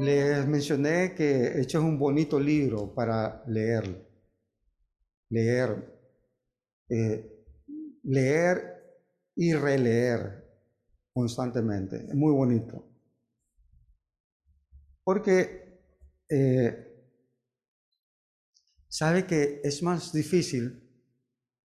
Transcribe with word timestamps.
les 0.00 0.46
mencioné 0.46 1.14
que 1.14 1.60
Hechos 1.60 1.82
es 1.82 1.88
un 1.88 1.98
bonito 1.98 2.40
libro 2.40 2.94
para 2.94 3.44
leer. 3.46 4.08
Leer. 5.28 6.00
Eh, 6.88 7.44
leer 8.04 8.80
y 9.36 9.52
releer 9.52 10.42
constantemente. 11.12 11.96
Es 11.96 12.14
muy 12.14 12.32
bonito. 12.32 12.82
Porque 15.04 15.82
eh, 16.30 17.06
sabe 18.88 19.26
que 19.26 19.60
es 19.62 19.82
más 19.82 20.12
difícil 20.14 20.82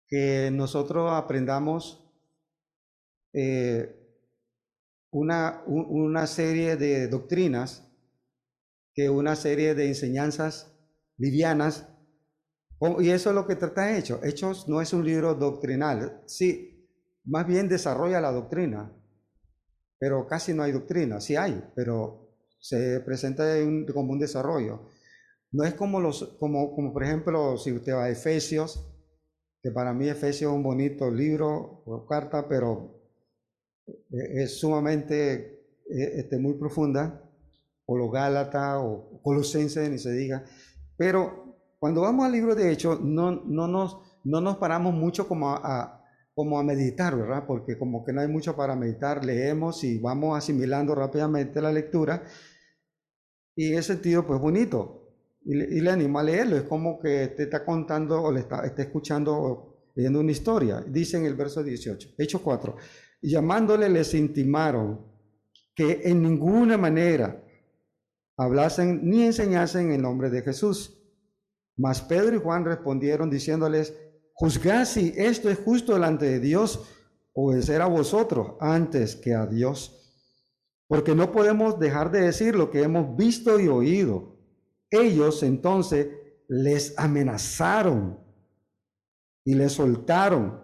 que 0.09 0.51
nosotros 0.53 1.13
aprendamos 1.13 2.05
eh, 3.33 3.95
una, 5.13 5.63
una 5.67 6.27
serie 6.27 6.77
de 6.77 7.07
doctrinas 7.07 7.84
que 8.95 9.11
una 9.11 9.37
serie 9.37 9.75
de 9.75 9.89
enseñanzas 9.89 10.73
livianas. 11.17 11.89
Y 13.01 13.11
eso 13.11 13.31
es 13.31 13.35
lo 13.35 13.47
que 13.47 13.57
trata 13.57 13.97
Hechos. 13.97 14.21
Hechos 14.23 14.69
no 14.69 14.81
es 14.81 14.93
un 14.93 15.05
libro 15.05 15.35
doctrinal. 15.35 16.23
Sí, 16.27 16.89
más 17.25 17.47
bien 17.47 17.69
desarrolla 17.69 18.21
la 18.21 18.33
doctrina. 18.33 18.93
Pero 19.99 20.27
casi 20.27 20.53
no 20.53 20.63
hay 20.63 20.73
doctrina. 20.73 21.21
Sí 21.21 21.37
hay, 21.37 21.65
pero 21.75 22.25
se 22.61 23.01
presenta 23.01 23.45
como 23.93 24.13
un 24.13 24.19
desarrollo. 24.19 24.89
No 25.53 25.65
es 25.65 25.75
como 25.75 26.01
los, 26.01 26.37
como, 26.41 26.75
como 26.75 26.93
por 26.93 27.05
ejemplo, 27.05 27.57
si 27.57 27.73
usted 27.73 27.95
va 27.95 28.05
a 28.05 28.11
Efesios, 28.11 28.91
que 29.63 29.71
para 29.71 29.95
mí 29.95 30.09
Efesios 30.09 30.51
es 30.51 30.57
un 30.57 30.63
bonito 30.63 31.11
libro 31.11 31.83
o 31.87 32.07
carta, 32.07 32.49
pero 32.49 33.01
e, 33.87 34.43
es 34.43 34.59
sumamente 34.59 35.81
e, 35.89 36.21
este, 36.21 36.39
muy 36.39 36.55
profunda, 36.55 37.24
o 37.87 37.97
los 37.97 38.11
Gálatas 38.11 38.79
o 38.81 39.21
Colosenses, 39.23 39.91
ni 39.91 39.99
se 39.99 40.13
diga. 40.13 40.45
Pero 40.97 41.59
cuando 41.79 42.01
vamos 42.01 42.25
al 42.27 42.33
libro 42.33 42.55
de 42.55 42.71
Hechos, 42.71 43.01
no, 43.01 43.31
no, 43.31 43.69
nos, 43.69 43.99
no 44.25 44.41
nos 44.41 44.57
paramos 44.57 44.95
mucho 44.95 45.29
como 45.29 45.51
a, 45.51 46.03
como 46.35 46.59
a 46.59 46.63
meditar, 46.63 47.17
¿verdad? 47.17 47.45
Porque 47.47 47.79
como 47.79 48.05
que 48.05 48.13
no 48.13 48.21
hay 48.21 48.29
mucho 48.29 48.57
para 48.57 48.75
meditar, 48.75 49.25
leemos 49.25 49.85
y 49.85 49.99
vamos 49.99 50.37
asimilando 50.37 50.95
rápidamente 50.95 51.61
la 51.61 51.73
lectura. 51.73 52.23
Y 53.57 53.73
ese 53.73 53.95
sentido, 53.95 54.27
pues 54.27 54.41
bonito 54.41 55.05
y 55.45 55.81
le, 55.81 55.91
anima 55.91 56.21
a 56.21 56.25
leerlo. 56.25 56.57
Es 56.57 56.63
como 56.63 56.99
que 56.99 57.29
te 57.29 57.45
está 57.45 57.65
contando 57.65 58.23
o 58.23 58.33
le 58.33 58.41
está, 58.41 58.65
está 58.65 58.83
escuchando 58.83 59.35
o 59.35 59.91
leyendo 59.95 60.21
una 60.21 60.33
historia. 60.33 60.83
Dice 60.87 61.19
en 61.19 61.27
el 61.27 61.35
verso 61.35 61.63
18, 61.63 62.15
Hechos 62.19 62.41
4, 62.41 62.77
y 63.23 63.31
llamándole 63.31 63.89
les 63.89 64.15
intimaron 64.15 65.01
que 65.75 66.03
en 66.05 66.23
ninguna 66.23 66.79
manera 66.79 67.44
hablasen 68.37 69.09
ni 69.09 69.23
enseñasen 69.23 69.93
en 69.93 70.03
nombre 70.03 70.31
de 70.31 70.43
Jesús. 70.43 70.99
Mas 71.77 72.01
Pedro 72.01 72.37
y 72.37 72.41
Juan 72.41 72.65
respondieron 72.65 73.31
diciéndoles, 73.31 73.95
juzgad 74.35 74.85
si 74.85 75.13
esto 75.17 75.51
es 75.51 75.59
justo 75.59 75.95
delante 75.95 76.27
de 76.27 76.41
Dios, 76.41 76.89
obedecer 77.33 77.83
a 77.83 77.87
vosotros 77.87 78.55
antes 78.61 79.17
que 79.17 79.35
a 79.35 79.47
Dios. 79.47 80.01
Porque 80.87 81.15
no 81.15 81.33
podemos 81.33 81.79
dejar 81.79 82.11
de 82.11 82.21
decir 82.21 82.55
lo 82.55 82.71
que 82.71 82.83
hemos 82.83 83.17
visto 83.17 83.59
y 83.59 83.69
oído 83.69 84.35
ellos 84.95 85.43
entonces 85.43 86.09
les 86.49 86.97
amenazaron 86.99 88.19
y 89.45 89.55
les 89.55 89.73
soltaron, 89.73 90.61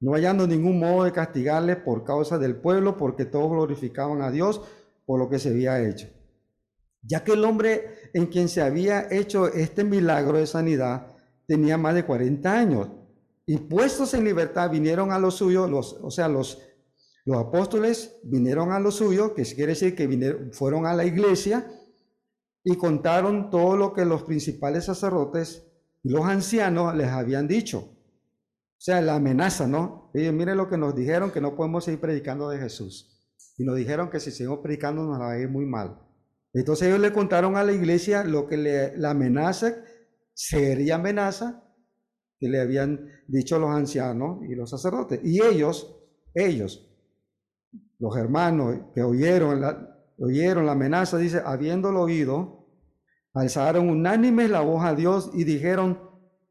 no 0.00 0.12
hallando 0.12 0.46
ningún 0.46 0.78
modo 0.78 1.04
de 1.04 1.12
castigarles 1.12 1.76
por 1.76 2.04
causa 2.04 2.38
del 2.38 2.56
pueblo, 2.56 2.96
porque 2.96 3.24
todos 3.24 3.50
glorificaban 3.50 4.22
a 4.22 4.30
Dios 4.30 4.62
por 5.06 5.18
lo 5.18 5.28
que 5.28 5.38
se 5.38 5.50
había 5.50 5.80
hecho. 5.86 6.08
Ya 7.08 7.24
que 7.24 7.32
el 7.32 7.44
hombre 7.44 8.10
en 8.12 8.26
quien 8.26 8.48
se 8.48 8.60
había 8.60 9.08
hecho 9.10 9.48
este 9.48 9.82
milagro 9.82 10.38
de 10.38 10.46
sanidad 10.46 11.06
tenía 11.46 11.78
más 11.78 11.94
de 11.94 12.04
40 12.04 12.52
años 12.52 12.88
y 13.46 13.56
puestos 13.56 14.12
en 14.12 14.24
libertad 14.24 14.70
vinieron 14.70 15.10
a 15.10 15.18
lo 15.18 15.30
suyo, 15.30 15.66
los, 15.66 15.94
o 16.02 16.10
sea, 16.10 16.28
los, 16.28 16.60
los 17.24 17.38
apóstoles 17.38 18.20
vinieron 18.22 18.72
a 18.72 18.78
lo 18.78 18.90
suyo, 18.90 19.34
que 19.34 19.42
quiere 19.42 19.72
decir 19.72 19.96
que 19.96 20.06
vinieron, 20.06 20.52
fueron 20.52 20.84
a 20.84 20.92
la 20.92 21.06
iglesia 21.06 21.66
y 22.62 22.76
contaron 22.76 23.48
todo 23.48 23.74
lo 23.74 23.94
que 23.94 24.04
los 24.04 24.24
principales 24.24 24.84
sacerdotes 24.84 25.66
y 26.02 26.10
los 26.10 26.26
ancianos 26.26 26.94
les 26.94 27.08
habían 27.08 27.48
dicho. 27.48 27.78
O 27.78 28.80
sea, 28.80 29.00
la 29.00 29.14
amenaza, 29.14 29.66
¿no? 29.66 30.10
Ellos 30.12 30.34
miren 30.34 30.58
lo 30.58 30.68
que 30.68 30.76
nos 30.76 30.94
dijeron, 30.94 31.30
que 31.30 31.40
no 31.40 31.56
podemos 31.56 31.84
seguir 31.84 32.00
predicando 32.00 32.50
de 32.50 32.58
Jesús. 32.58 33.32
Y 33.56 33.64
nos 33.64 33.76
dijeron 33.76 34.10
que 34.10 34.20
si 34.20 34.30
seguimos 34.30 34.58
predicando 34.58 35.04
nos 35.04 35.18
va 35.18 35.32
a 35.32 35.38
ir 35.38 35.48
muy 35.48 35.64
mal. 35.64 35.98
Entonces 36.60 36.88
ellos 36.88 37.00
le 37.00 37.12
contaron 37.12 37.56
a 37.56 37.64
la 37.64 37.72
iglesia 37.72 38.24
lo 38.24 38.46
que 38.46 38.56
le, 38.56 38.96
la 38.96 39.10
amenaza, 39.10 39.76
seria 40.32 40.96
amenaza, 40.96 41.64
que 42.38 42.48
le 42.48 42.60
habían 42.60 43.08
dicho 43.26 43.58
los 43.58 43.70
ancianos 43.70 44.40
y 44.48 44.54
los 44.54 44.70
sacerdotes. 44.70 45.20
Y 45.24 45.42
ellos, 45.42 45.96
ellos, 46.34 46.88
los 47.98 48.16
hermanos 48.16 48.76
que 48.94 49.02
oyeron 49.02 49.62
oyeron 50.20 50.66
la 50.66 50.72
amenaza, 50.72 51.16
dice, 51.18 51.42
habiéndolo 51.44 52.02
oído, 52.02 52.66
alzaron 53.34 53.88
unánimes 53.88 54.50
la 54.50 54.60
voz 54.60 54.84
a 54.84 54.94
Dios 54.94 55.30
y 55.34 55.44
dijeron, 55.44 56.00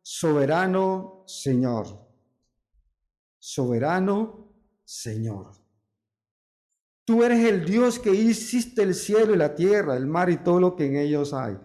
soberano 0.02 1.24
Señor, 1.28 2.08
soberano 3.40 4.54
Señor. 4.86 5.67
Tú 7.08 7.24
eres 7.24 7.40
el 7.46 7.64
Dios 7.64 8.00
que 8.00 8.14
hiciste 8.14 8.84
el 8.84 8.94
cielo 8.94 9.34
y 9.34 9.38
la 9.38 9.56
tierra, 9.56 9.96
el 9.96 10.08
mar 10.08 10.30
y 10.30 10.36
todo 10.36 10.60
lo 10.60 10.76
que 10.76 10.88
en 10.88 10.98
ellos 10.98 11.34
hay. 11.34 11.58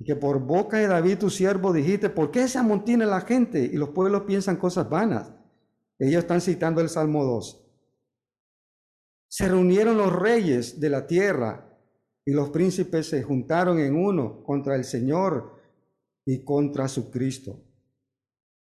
Y 0.00 0.04
que 0.04 0.16
por 0.16 0.40
boca 0.40 0.78
de 0.78 0.88
David 0.88 1.18
tu 1.18 1.30
siervo 1.30 1.72
dijiste, 1.72 2.10
¿por 2.10 2.32
qué 2.32 2.48
se 2.48 2.58
amontina 2.58 3.06
la 3.06 3.20
gente 3.20 3.60
y 3.60 3.76
los 3.76 3.90
pueblos 3.90 4.22
piensan 4.22 4.56
cosas 4.56 4.90
vanas? 4.90 5.32
Ellos 5.96 6.24
están 6.24 6.40
citando 6.40 6.80
el 6.80 6.88
Salmo 6.88 7.22
2. 7.22 7.64
Se 9.28 9.48
reunieron 9.48 9.96
los 9.96 10.12
reyes 10.12 10.80
de 10.80 10.90
la 10.90 11.06
tierra 11.06 11.78
y 12.24 12.32
los 12.32 12.50
príncipes 12.50 13.08
se 13.08 13.22
juntaron 13.22 13.78
en 13.78 13.94
uno 13.94 14.42
contra 14.42 14.74
el 14.74 14.82
Señor 14.82 15.54
y 16.26 16.42
contra 16.42 16.88
su 16.88 17.12
Cristo. 17.12 17.62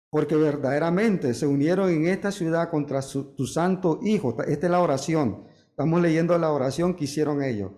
Porque 0.09 0.35
verdaderamente 0.35 1.35
se 1.35 1.45
unieron 1.45 1.91
en 1.91 2.07
esta 2.07 2.31
ciudad 2.31 2.71
contra 2.71 3.01
tu 3.03 3.45
santo 3.45 3.99
Hijo. 4.01 4.35
Esta 4.41 4.65
es 4.65 4.71
la 4.71 4.81
oración. 4.81 5.50
Estamos 5.81 5.99
leyendo 5.99 6.37
la 6.37 6.51
oración 6.51 6.93
que 6.93 7.05
hicieron 7.05 7.41
ellos. 7.41 7.71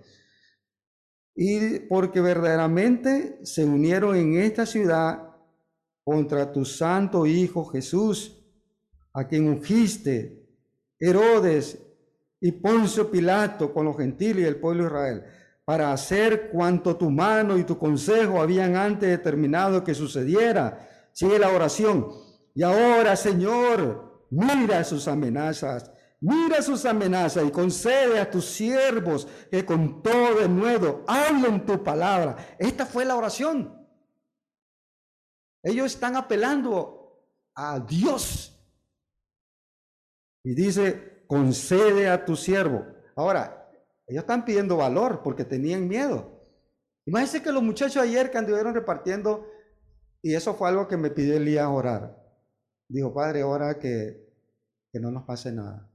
Y 1.34 1.80
porque 1.88 2.19
verdaderamente 2.19 3.40
se 3.44 3.64
unieron 3.64 4.18
en 4.18 4.40
esta 4.40 4.66
ciudad 4.66 5.30
contra 6.03 6.52
tu 6.52 6.66
santo 6.66 7.25
Hijo 7.25 7.64
Jesús, 7.64 8.44
a 9.14 9.25
quien 9.25 9.47
ungiste, 9.47 10.50
Herodes 11.00 11.80
y 12.41 12.52
Poncio 12.52 13.09
Pilato 13.09 13.74
con 13.74 13.86
los 13.86 13.96
gentiles 13.96 14.44
y 14.44 14.47
el 14.47 14.58
pueblo 14.58 14.84
de 14.84 14.90
Israel 14.90 15.24
para 15.64 15.94
hacer 15.94 16.50
cuanto 16.50 16.97
tu 16.97 17.09
mano 17.09 17.58
y 17.58 17.64
tu 17.64 17.78
consejo 17.78 18.41
habían 18.41 18.75
antes 18.75 19.08
determinado 19.08 19.81
que 19.81 19.96
sucediera. 19.96 21.08
Sigue 21.14 21.40
la 21.40 21.52
oración. 21.52 22.09
Y 22.53 22.64
ahora, 22.64 23.16
Señor, 23.16 24.28
mira 24.30 24.84
sus 24.84 25.08
amenazas. 25.08 25.90
Mira 26.25 26.61
sus 26.61 26.85
amenazas 26.85 27.45
y 27.45 27.51
concede 27.51 28.17
a 28.17 28.31
tus 28.31 28.45
siervos 28.45 29.28
que 29.51 29.66
con 29.66 30.01
todo 30.01 30.39
de 30.39 30.47
nuevo 30.47 31.03
hablen 31.06 31.66
tu 31.66 31.84
palabra. 31.84 32.56
Esta 32.57 32.85
fue 32.85 33.03
la 33.03 33.17
oración. 33.17 33.85
Ellos 35.61 35.88
están 35.88 36.16
apelando 36.16 37.28
a 37.53 37.78
Dios. 37.78 38.57
Y 40.45 40.56
dice, 40.56 41.25
concede 41.28 42.08
a 42.08 42.23
tu 42.23 42.37
siervo. 42.37 42.85
Ahora, 43.17 43.70
ellos 44.08 44.23
están 44.23 44.46
pidiendo 44.46 44.78
valor 44.78 45.23
porque 45.23 45.43
tenían 45.43 45.90
miedo. 45.90 46.41
Imagínense 47.05 47.43
que 47.43 47.52
los 47.52 47.64
muchachos 47.64 48.02
ayer 48.02 48.31
que 48.31 48.37
anduvieron 48.37 48.73
repartiendo, 48.73 49.46
y 50.22 50.34
eso 50.34 50.53
fue 50.53 50.70
algo 50.70 50.87
que 50.87 50.96
me 50.96 51.09
pidió 51.09 51.35
Elías 51.35 51.67
orar. 51.67 52.17
Dijo, 52.87 53.14
Padre, 53.14 53.43
ora 53.43 53.78
que, 53.78 54.25
que 54.90 55.02
no 55.02 55.11
nos 55.11 55.23
pase 55.23 55.52
nada. 55.52 55.92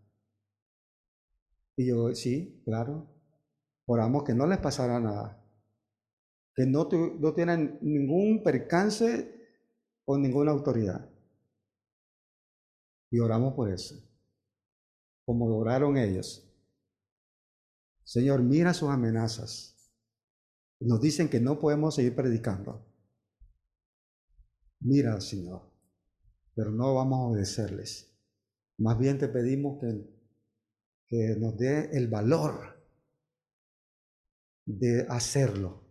Y 1.78 1.86
yo, 1.86 2.12
sí, 2.12 2.60
claro. 2.64 3.06
Oramos 3.86 4.24
que 4.24 4.34
no 4.34 4.48
les 4.48 4.58
pasara 4.58 4.98
nada. 4.98 5.40
Que 6.52 6.66
no, 6.66 6.88
no 7.20 7.34
tienen 7.34 7.78
ningún 7.82 8.42
percance 8.42 9.32
con 10.04 10.20
ninguna 10.20 10.50
autoridad. 10.50 11.08
Y 13.12 13.20
oramos 13.20 13.54
por 13.54 13.70
eso. 13.70 13.94
Como 15.24 15.56
oraron 15.56 15.96
ellos. 15.96 16.52
Señor, 18.02 18.42
mira 18.42 18.74
sus 18.74 18.88
amenazas. 18.90 19.76
Nos 20.80 21.00
dicen 21.00 21.28
que 21.28 21.38
no 21.38 21.60
podemos 21.60 21.94
seguir 21.94 22.16
predicando. 22.16 22.84
Mira, 24.80 25.20
Señor, 25.20 25.62
pero 26.56 26.72
no 26.72 26.96
vamos 26.96 27.20
a 27.20 27.28
obedecerles. 27.28 28.18
Más 28.78 28.98
bien 28.98 29.16
te 29.18 29.28
pedimos 29.28 29.78
que, 29.80 30.17
que 31.08 31.36
nos 31.38 31.56
dé 31.56 31.90
el 31.92 32.08
valor 32.08 32.78
de 34.66 35.06
hacerlo. 35.08 35.82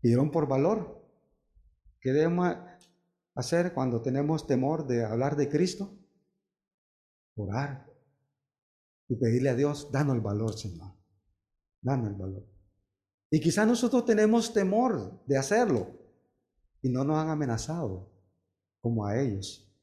Pidieron 0.00 0.30
por 0.30 0.48
valor. 0.48 1.02
¿Qué 2.00 2.12
debemos 2.12 2.56
hacer 3.34 3.72
cuando 3.72 4.02
tenemos 4.02 4.46
temor 4.46 4.86
de 4.86 5.04
hablar 5.04 5.36
de 5.36 5.48
Cristo? 5.48 5.96
Orar 7.36 7.86
y 9.08 9.16
pedirle 9.16 9.50
a 9.50 9.54
Dios, 9.54 9.90
danos 9.92 10.16
el 10.16 10.20
valor, 10.20 10.58
Señor. 10.58 10.92
Danos 11.80 12.08
el 12.08 12.14
valor. 12.14 12.46
Y 13.30 13.40
quizás 13.40 13.66
nosotros 13.66 14.04
tenemos 14.04 14.52
temor 14.52 15.24
de 15.26 15.38
hacerlo 15.38 15.88
y 16.82 16.88
no 16.88 17.04
nos 17.04 17.16
han 17.16 17.30
amenazado 17.30 18.12
como 18.80 19.06
a 19.06 19.20
ellos. 19.20 19.73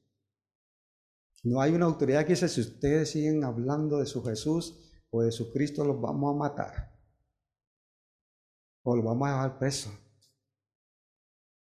No 1.44 1.60
hay 1.60 1.74
una 1.74 1.86
autoridad 1.86 2.24
que 2.24 2.34
dice, 2.34 2.48
si 2.48 2.62
ustedes 2.62 3.12
siguen 3.12 3.44
hablando 3.44 3.98
de 3.98 4.06
su 4.06 4.24
Jesús 4.24 4.80
o 5.10 5.24
de 5.24 5.32
su 5.32 5.52
Cristo, 5.52 5.84
los 5.84 6.00
vamos 6.00 6.36
a 6.36 6.38
matar. 6.38 6.92
O 8.84 8.96
los 8.96 9.04
vamos 9.04 9.28
a 9.28 9.32
llevar 9.32 9.60
preso. 9.60 9.92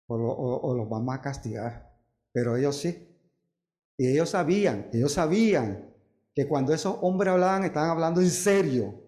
O, 0.08 0.74
los 0.74 0.90
vamos 0.90 1.14
a 1.14 1.22
castigar. 1.22 2.00
Pero 2.32 2.56
ellos 2.56 2.78
sí. 2.78 3.08
Y 3.98 4.08
ellos 4.08 4.30
sabían, 4.30 4.90
ellos 4.94 5.12
sabían 5.14 5.94
que 6.34 6.48
cuando 6.48 6.74
esos 6.74 6.98
hombres 7.02 7.34
hablaban, 7.34 7.66
estaban 7.66 7.90
hablando 7.90 8.22
en 8.22 8.30
serio. 8.30 9.04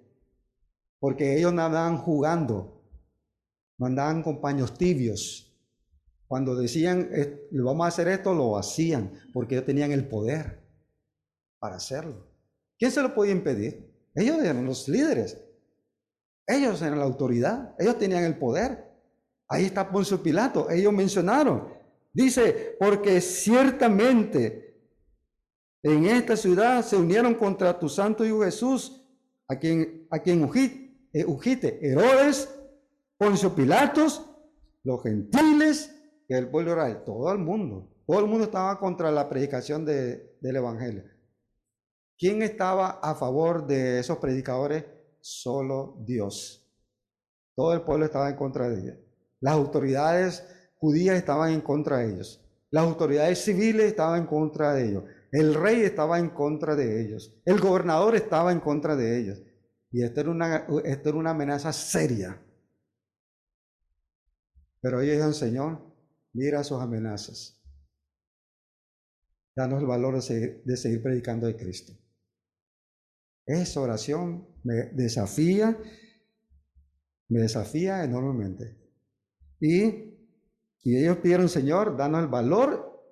Porque 0.99 1.37
ellos 1.37 1.53
no 1.53 1.63
andaban 1.63 1.97
jugando. 1.97 2.83
No 3.77 3.85
andaban 3.85 4.23
con 4.23 4.41
tibios. 4.77 5.48
Cuando 6.29 6.55
decían, 6.55 7.09
vamos 7.49 7.85
a 7.85 7.87
hacer 7.87 8.07
esto, 8.07 8.35
lo 8.35 8.55
hacían, 8.55 9.11
porque 9.33 9.55
ellos 9.55 9.65
tenían 9.65 9.91
el 9.91 10.07
poder 10.07 10.59
para 11.57 11.77
hacerlo. 11.77 12.27
¿Quién 12.77 12.91
se 12.91 13.01
lo 13.01 13.15
podía 13.15 13.31
impedir? 13.31 13.91
Ellos 14.13 14.37
eran 14.37 14.63
los 14.63 14.87
líderes. 14.87 15.41
Ellos 16.45 16.79
eran 16.83 16.99
la 16.99 17.05
autoridad. 17.05 17.73
Ellos 17.79 17.97
tenían 17.97 18.25
el 18.25 18.37
poder. 18.37 18.91
Ahí 19.47 19.65
está 19.65 19.89
Poncio 19.89 20.21
Pilato. 20.21 20.69
Ellos 20.69 20.93
mencionaron. 20.93 21.73
Dice, 22.13 22.75
porque 22.79 23.21
ciertamente 23.21 24.79
en 25.81 26.05
esta 26.05 26.37
ciudad 26.37 26.85
se 26.85 26.95
unieron 26.95 27.33
contra 27.33 27.79
tu 27.79 27.89
santo 27.89 28.23
hijo 28.23 28.43
Jesús, 28.43 29.03
a 29.47 29.57
quien, 29.57 30.05
a 30.11 30.19
quien 30.19 30.47
eh, 31.11 31.25
ujite 31.25 31.79
Herodes, 31.81 32.49
Poncio 33.17 33.55
Pilatos, 33.55 34.23
los 34.83 35.01
gentiles, 35.01 35.95
que 36.29 36.37
el 36.37 36.47
pueblo 36.47 36.73
Israel, 36.73 37.01
todo 37.03 37.31
el 37.31 37.39
mundo, 37.39 37.89
todo 38.05 38.19
el 38.19 38.27
mundo 38.27 38.43
estaba 38.43 38.79
contra 38.79 39.11
la 39.11 39.27
predicación 39.27 39.83
del 39.83 40.29
Evangelio. 40.41 41.03
¿Quién 42.19 42.43
estaba 42.43 42.99
a 43.01 43.15
favor 43.15 43.65
de 43.65 43.97
esos 43.97 44.19
predicadores? 44.19 44.85
Solo 45.19 45.97
Dios. 46.05 46.63
Todo 47.55 47.73
el 47.73 47.81
pueblo 47.81 48.05
estaba 48.05 48.29
en 48.29 48.35
contra 48.35 48.69
de 48.69 48.79
ellos. 48.79 48.97
Las 49.39 49.55
autoridades 49.55 50.45
judías 50.77 51.17
estaban 51.17 51.51
en 51.51 51.61
contra 51.61 51.97
de 51.97 52.13
ellos. 52.13 52.45
Las 52.69 52.83
autoridades 52.83 53.43
civiles 53.43 53.87
estaban 53.87 54.21
en 54.21 54.27
contra 54.27 54.73
de 54.75 54.87
ellos. 54.87 55.03
El 55.31 55.55
rey 55.55 55.81
estaba 55.81 56.19
en 56.19 56.29
contra 56.29 56.75
de 56.75 57.01
ellos. 57.01 57.33
El 57.43 57.59
gobernador 57.59 58.15
estaba 58.15 58.51
en 58.51 58.59
contra 58.59 58.95
de 58.95 59.19
ellos. 59.19 59.41
Y 59.91 60.03
esto 60.03 60.21
era 60.21 60.29
una, 60.29 60.67
esto 60.85 61.09
era 61.09 61.17
una 61.17 61.31
amenaza 61.31 61.73
seria. 61.73 62.39
Pero 64.79 65.01
ellos 65.01 65.13
dijeron, 65.13 65.33
Señor, 65.33 65.88
Mira 66.39 66.63
sus 66.63 66.79
amenazas. 66.79 67.61
Danos 69.53 69.81
el 69.81 69.87
valor 69.87 70.15
de 70.23 70.77
seguir, 70.77 71.03
predicando 71.03 71.47
de 71.47 71.57
Cristo. 71.57 71.91
Esa 73.45 73.81
oración 73.81 74.47
me 74.63 74.85
desafía, 74.93 75.77
me 77.27 77.41
desafía 77.41 78.05
enormemente. 78.05 78.77
Y, 79.59 80.17
y 80.81 80.97
ellos 80.97 81.17
pidieron, 81.17 81.49
Señor, 81.49 81.97
danos 81.97 82.21
el 82.21 82.29
valor 82.29 83.03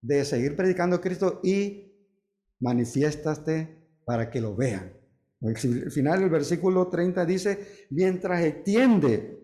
de 0.00 0.24
seguir 0.24 0.54
predicando 0.54 0.94
a 0.94 1.00
Cristo 1.00 1.40
y 1.42 1.92
manifiéstate 2.60 3.98
para 4.04 4.30
que 4.30 4.40
lo 4.40 4.54
vean. 4.54 4.96
Al 5.40 5.56
final 5.56 6.20
del 6.20 6.30
versículo 6.30 6.86
30 6.86 7.26
dice, 7.26 7.86
mientras 7.90 8.44
extiende 8.44 9.41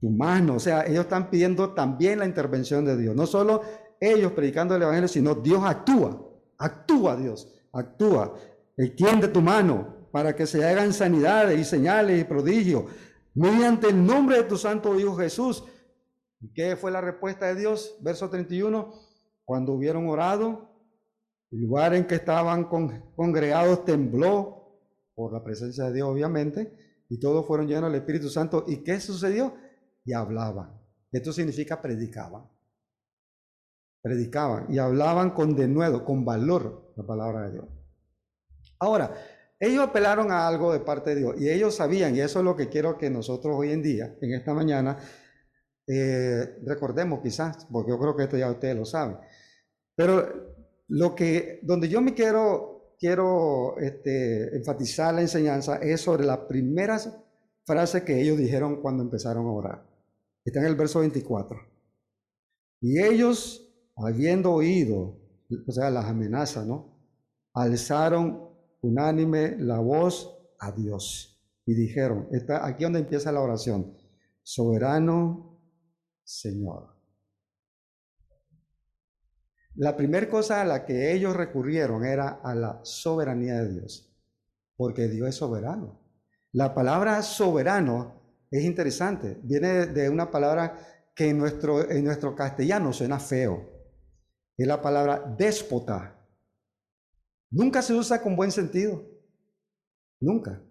tu 0.00 0.10
mano. 0.10 0.56
O 0.56 0.60
sea, 0.60 0.86
ellos 0.86 1.04
están 1.04 1.30
pidiendo 1.30 1.70
también 1.74 2.18
la 2.18 2.26
intervención 2.26 2.84
de 2.84 2.96
Dios. 2.96 3.14
No 3.14 3.26
solo 3.26 3.62
ellos 4.00 4.32
predicando 4.32 4.74
el 4.76 4.82
Evangelio, 4.82 5.08
sino 5.08 5.34
Dios 5.34 5.62
actúa. 5.64 6.24
Actúa 6.58 7.16
Dios, 7.16 7.48
actúa. 7.72 8.34
Extiende 8.76 9.28
tu 9.28 9.40
mano 9.40 10.08
para 10.12 10.34
que 10.34 10.46
se 10.46 10.64
hagan 10.64 10.92
sanidades 10.92 11.58
y 11.58 11.64
señales 11.64 12.20
y 12.20 12.24
prodigios 12.24 12.84
mediante 13.34 13.88
el 13.88 14.04
nombre 14.04 14.38
de 14.38 14.44
tu 14.44 14.56
santo 14.56 14.98
Hijo 14.98 15.16
Jesús. 15.16 15.64
¿Qué 16.54 16.76
fue 16.76 16.90
la 16.90 17.00
respuesta 17.00 17.46
de 17.46 17.56
Dios? 17.56 17.96
Verso 18.00 18.28
31. 18.28 18.92
Cuando 19.44 19.72
hubieron 19.72 20.08
orado, 20.08 20.68
el 21.50 21.60
lugar 21.60 21.94
en 21.94 22.06
que 22.06 22.16
estaban 22.16 22.64
congregados 22.64 23.84
tembló 23.84 24.80
por 25.14 25.32
la 25.32 25.42
presencia 25.42 25.84
de 25.84 25.94
Dios, 25.94 26.08
obviamente, 26.08 26.72
y 27.08 27.18
todos 27.18 27.46
fueron 27.46 27.66
llenos 27.66 27.90
del 27.90 28.00
Espíritu 28.00 28.28
Santo. 28.28 28.64
¿Y 28.68 28.78
qué 28.84 29.00
sucedió? 29.00 29.54
Y 30.08 30.14
hablaban. 30.14 30.70
Esto 31.12 31.34
significa 31.34 31.82
predicaban. 31.82 32.48
Predicaban 34.00 34.72
y 34.72 34.78
hablaban 34.78 35.32
con 35.32 35.54
denuedo, 35.54 36.02
con 36.02 36.24
valor 36.24 36.94
la 36.96 37.04
palabra 37.04 37.42
de 37.42 37.52
Dios. 37.52 37.66
Ahora, 38.78 39.14
ellos 39.60 39.86
apelaron 39.86 40.32
a 40.32 40.48
algo 40.48 40.72
de 40.72 40.80
parte 40.80 41.10
de 41.10 41.16
Dios 41.16 41.34
y 41.38 41.50
ellos 41.50 41.74
sabían, 41.74 42.16
y 42.16 42.20
eso 42.20 42.38
es 42.38 42.44
lo 42.46 42.56
que 42.56 42.70
quiero 42.70 42.96
que 42.96 43.10
nosotros 43.10 43.54
hoy 43.54 43.70
en 43.70 43.82
día, 43.82 44.16
en 44.22 44.32
esta 44.32 44.54
mañana, 44.54 44.96
eh, 45.86 46.58
recordemos 46.64 47.20
quizás, 47.22 47.66
porque 47.70 47.90
yo 47.90 47.98
creo 47.98 48.16
que 48.16 48.22
esto 48.22 48.38
ya 48.38 48.50
ustedes 48.50 48.76
lo 48.76 48.86
saben. 48.86 49.18
Pero 49.94 50.26
lo 50.88 51.14
que, 51.14 51.60
donde 51.64 51.90
yo 51.90 52.00
me 52.00 52.14
quiero, 52.14 52.94
quiero 52.98 53.76
este, 53.78 54.56
enfatizar 54.56 55.12
la 55.12 55.20
enseñanza 55.20 55.76
es 55.76 56.00
sobre 56.00 56.24
las 56.24 56.38
primeras 56.38 57.14
frases 57.66 58.04
que 58.04 58.18
ellos 58.18 58.38
dijeron 58.38 58.80
cuando 58.80 59.02
empezaron 59.02 59.44
a 59.44 59.52
orar. 59.52 59.87
Está 60.48 60.60
en 60.60 60.66
el 60.66 60.76
verso 60.76 61.00
24. 61.00 61.60
Y 62.80 63.02
ellos, 63.02 63.70
habiendo 63.94 64.52
oído, 64.52 65.20
o 65.66 65.72
sea, 65.72 65.90
las 65.90 66.06
amenazas, 66.06 66.66
¿no? 66.66 66.98
Alzaron 67.52 68.48
unánime 68.80 69.58
la 69.58 69.78
voz 69.78 70.38
a 70.58 70.72
Dios 70.72 71.38
y 71.66 71.74
dijeron, 71.74 72.28
está 72.32 72.64
aquí 72.64 72.84
donde 72.84 73.00
empieza 73.00 73.30
la 73.30 73.42
oración, 73.42 73.94
soberano 74.42 75.60
Señor. 76.24 76.96
La 79.74 79.98
primera 79.98 80.30
cosa 80.30 80.62
a 80.62 80.64
la 80.64 80.86
que 80.86 81.12
ellos 81.12 81.36
recurrieron 81.36 82.06
era 82.06 82.40
a 82.42 82.54
la 82.54 82.80
soberanía 82.84 83.56
de 83.60 83.74
Dios, 83.74 84.16
porque 84.78 85.08
Dios 85.08 85.28
es 85.28 85.34
soberano. 85.34 86.00
La 86.52 86.74
palabra 86.74 87.22
soberano 87.22 88.17
es 88.50 88.64
interesante. 88.64 89.38
Viene 89.42 89.86
de 89.86 90.08
una 90.08 90.30
palabra 90.30 90.78
que 91.14 91.28
en 91.30 91.38
nuestro, 91.38 91.90
en 91.90 92.04
nuestro 92.04 92.34
castellano 92.34 92.92
suena 92.92 93.18
feo. 93.18 93.68
Es 94.56 94.66
la 94.66 94.80
palabra 94.80 95.34
déspota. 95.36 96.16
Nunca 97.50 97.82
se 97.82 97.94
usa 97.94 98.20
con 98.22 98.36
buen 98.36 98.52
sentido. 98.52 99.04
Nunca. 100.20 100.62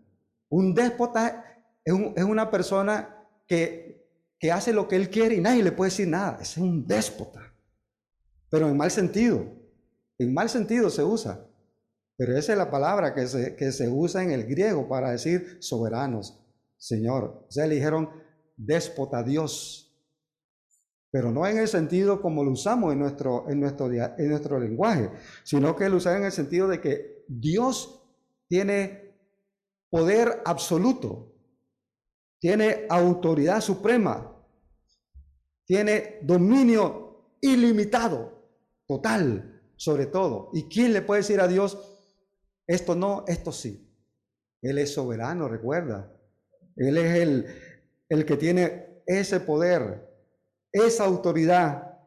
Un 0.50 0.74
déspota 0.74 1.44
es, 1.84 1.94
una 1.94 2.50
persona 2.50 3.28
que, 3.48 4.10
que, 4.40 4.52
hace 4.52 4.74
lo 4.74 4.88
que 4.88 4.96
él 4.96 5.10
quiere 5.10 5.36
y 5.36 5.42
nadie 5.42 5.64
le 5.64 5.72
puede 5.72 5.92
decir 5.92 6.08
nada. 6.08 6.40
es 6.42 6.58
un 6.58 6.86
déspota. 6.86 7.54
Pero 8.50 8.68
en 8.68 8.78
mal 8.78 8.92
sentido. 8.92 9.46
En 10.18 10.34
mal 10.34 10.50
sentido 10.50 10.90
se 10.90 11.04
usa. 11.04 11.46
Pero 12.18 12.36
esa 12.36 12.54
es 12.54 12.58
la 12.58 12.72
palabra 12.72 13.14
que 13.14 13.28
se, 13.28 13.56
que 13.56 13.72
se 13.72 13.90
usa 13.90 14.24
en 14.24 14.32
el 14.32 14.46
griego 14.46 14.88
para 14.88 15.12
decir 15.12 15.58
soberanos, 15.60 16.40
Señor. 16.78 17.46
O 17.48 17.52
sea, 17.52 17.68
le 17.68 17.76
dijeron 17.76 18.10
déspota 18.56 19.24
Dios. 19.24 19.84
Pero 21.10 21.32
no 21.32 21.48
en 21.48 21.58
el 21.58 21.68
sentido 21.68 22.22
como 22.22 22.44
lo 22.44 22.52
usamos 22.52 22.94
en 22.94 23.00
nuestro, 23.00 23.50
en 23.50 23.60
nuestro, 23.60 23.92
en 23.92 24.30
nuestro 24.30 24.60
lenguaje, 24.60 25.10
sino 25.44 25.76
que 25.76 25.90
lo 25.90 25.98
usaron 25.98 26.20
en 26.20 26.26
el 26.26 26.32
sentido 26.32 26.68
de 26.68 26.82
que 26.82 27.24
Dios 27.28 28.04
tiene 28.48 29.16
poder 29.90 30.42
absoluto, 30.46 31.34
tiene 32.40 32.86
autoridad 32.90 33.62
suprema, 33.62 34.34
tiene 35.66 36.20
dominio 36.24 37.38
ilimitado, 37.42 38.52
total, 38.86 39.62
sobre 39.76 40.08
todo. 40.08 40.50
¿Y 40.54 40.64
quién 40.64 40.94
le 40.94 41.02
puede 41.02 41.22
decir 41.22 41.40
a 41.40 41.48
Dios, 41.48 41.78
esto 42.68 42.96
no, 42.96 43.24
esto 43.28 43.52
sí? 43.52 43.90
Él 44.62 44.78
es 44.78 44.94
soberano, 44.94 45.48
recuerda. 45.48 46.17
Él 46.78 46.98
es 46.98 47.16
el, 47.16 47.46
el 48.08 48.26
que 48.26 48.38
tiene 48.38 49.02
ese 49.06 49.40
poder, 49.40 50.08
esa 50.72 51.06
autoridad, 51.06 51.98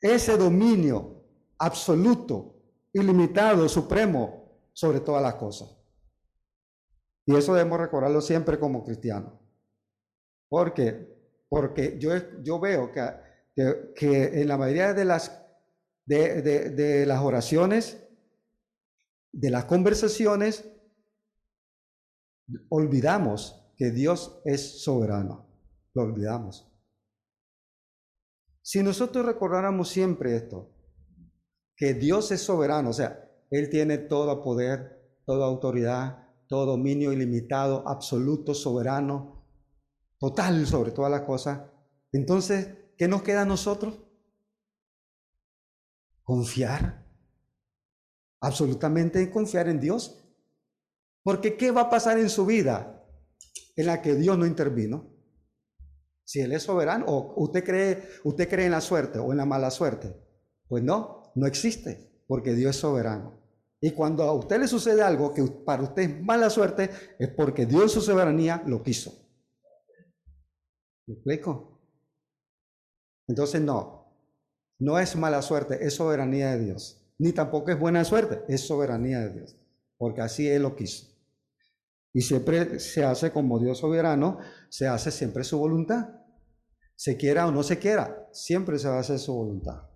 ese 0.00 0.36
dominio 0.36 1.22
absoluto, 1.58 2.56
ilimitado, 2.92 3.68
supremo 3.68 4.68
sobre 4.72 5.00
todas 5.00 5.22
las 5.22 5.34
cosas. 5.34 5.68
Y 7.26 7.36
eso 7.36 7.54
debemos 7.54 7.78
recordarlo 7.78 8.20
siempre 8.20 8.58
como 8.58 8.84
cristianos. 8.84 9.34
¿Por 10.48 10.72
qué? 10.74 11.08
Porque 11.48 11.98
yo, 11.98 12.10
yo 12.42 12.58
veo 12.58 12.90
que, 12.90 13.92
que, 13.94 14.40
en 14.40 14.48
la 14.48 14.56
mayoría 14.56 14.94
de 14.94 15.04
las, 15.04 15.44
de, 16.06 16.42
de 16.42 17.06
las 17.06 17.20
oraciones, 17.20 18.02
de 19.30 19.50
las 19.50 19.66
conversaciones, 19.66 20.71
olvidamos 22.68 23.72
que 23.76 23.90
Dios 23.90 24.40
es 24.44 24.82
soberano. 24.82 25.46
Lo 25.94 26.02
olvidamos. 26.02 26.68
Si 28.62 28.82
nosotros 28.82 29.26
recordáramos 29.26 29.88
siempre 29.88 30.36
esto, 30.36 30.72
que 31.76 31.94
Dios 31.94 32.30
es 32.30 32.40
soberano, 32.42 32.90
o 32.90 32.92
sea, 32.92 33.28
Él 33.50 33.68
tiene 33.68 33.98
todo 33.98 34.42
poder, 34.42 35.18
toda 35.26 35.46
autoridad, 35.46 36.28
todo 36.46 36.66
dominio 36.66 37.12
ilimitado, 37.12 37.86
absoluto, 37.88 38.54
soberano, 38.54 39.46
total 40.18 40.64
sobre 40.66 40.92
todas 40.92 41.10
las 41.10 41.22
cosas, 41.22 41.60
entonces, 42.12 42.76
¿qué 42.96 43.08
nos 43.08 43.22
queda 43.22 43.42
a 43.42 43.46
nosotros? 43.46 43.98
Confiar. 46.22 47.04
Absolutamente 48.40 49.30
confiar 49.30 49.68
en 49.68 49.80
Dios. 49.80 50.21
Porque 51.22 51.56
¿qué 51.56 51.70
va 51.70 51.82
a 51.82 51.90
pasar 51.90 52.18
en 52.18 52.28
su 52.28 52.44
vida 52.44 53.04
en 53.76 53.86
la 53.86 54.02
que 54.02 54.14
Dios 54.14 54.36
no 54.36 54.46
intervino? 54.46 55.12
Si 56.24 56.40
Él 56.40 56.52
es 56.52 56.62
soberano, 56.62 57.04
o 57.06 57.42
usted 57.42 57.64
cree, 57.64 58.02
usted 58.24 58.48
cree 58.48 58.66
en 58.66 58.72
la 58.72 58.80
suerte 58.80 59.18
o 59.18 59.32
en 59.32 59.38
la 59.38 59.44
mala 59.44 59.70
suerte. 59.70 60.14
Pues 60.68 60.82
no, 60.82 61.32
no 61.34 61.46
existe, 61.46 62.24
porque 62.26 62.54
Dios 62.54 62.76
es 62.76 62.80
soberano. 62.80 63.40
Y 63.80 63.90
cuando 63.90 64.22
a 64.22 64.32
usted 64.32 64.60
le 64.60 64.68
sucede 64.68 65.02
algo 65.02 65.34
que 65.34 65.42
para 65.42 65.82
usted 65.82 66.02
es 66.02 66.22
mala 66.22 66.48
suerte, 66.50 66.90
es 67.18 67.28
porque 67.30 67.66
Dios 67.66 67.82
en 67.82 67.88
su 67.88 68.00
soberanía 68.00 68.62
lo 68.66 68.82
quiso. 68.82 69.12
¿Me 71.06 71.14
explico? 71.14 71.80
Entonces 73.26 73.60
no, 73.60 74.16
no 74.78 74.98
es 74.98 75.16
mala 75.16 75.42
suerte, 75.42 75.84
es 75.84 75.94
soberanía 75.94 76.52
de 76.52 76.64
Dios. 76.64 77.04
Ni 77.18 77.32
tampoco 77.32 77.70
es 77.70 77.78
buena 77.78 78.04
suerte, 78.04 78.42
es 78.48 78.62
soberanía 78.62 79.20
de 79.20 79.30
Dios, 79.30 79.56
porque 79.98 80.22
así 80.22 80.48
Él 80.48 80.62
lo 80.62 80.74
quiso. 80.76 81.11
Y 82.12 82.22
siempre 82.22 82.78
se 82.78 83.04
hace 83.04 83.32
como 83.32 83.58
Dios 83.58 83.78
soberano, 83.78 84.38
se 84.68 84.86
hace 84.86 85.10
siempre 85.10 85.44
su 85.44 85.58
voluntad. 85.58 86.08
Se 86.94 87.16
quiera 87.16 87.46
o 87.46 87.52
no 87.52 87.62
se 87.62 87.78
quiera, 87.78 88.28
siempre 88.32 88.78
se 88.78 88.88
hacer 88.88 89.18
su 89.18 89.34
voluntad. 89.34 89.88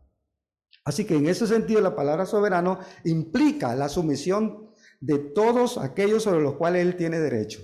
Así 0.84 1.04
que 1.04 1.16
en 1.16 1.26
ese 1.26 1.46
sentido 1.46 1.80
la 1.80 1.94
palabra 1.94 2.26
soberano 2.26 2.78
implica 3.04 3.74
la 3.74 3.88
sumisión 3.88 4.70
de 5.00 5.18
todos 5.18 5.78
aquellos 5.78 6.22
sobre 6.22 6.40
los 6.40 6.54
cuales 6.54 6.82
Él 6.82 6.96
tiene 6.96 7.18
derecho. 7.18 7.60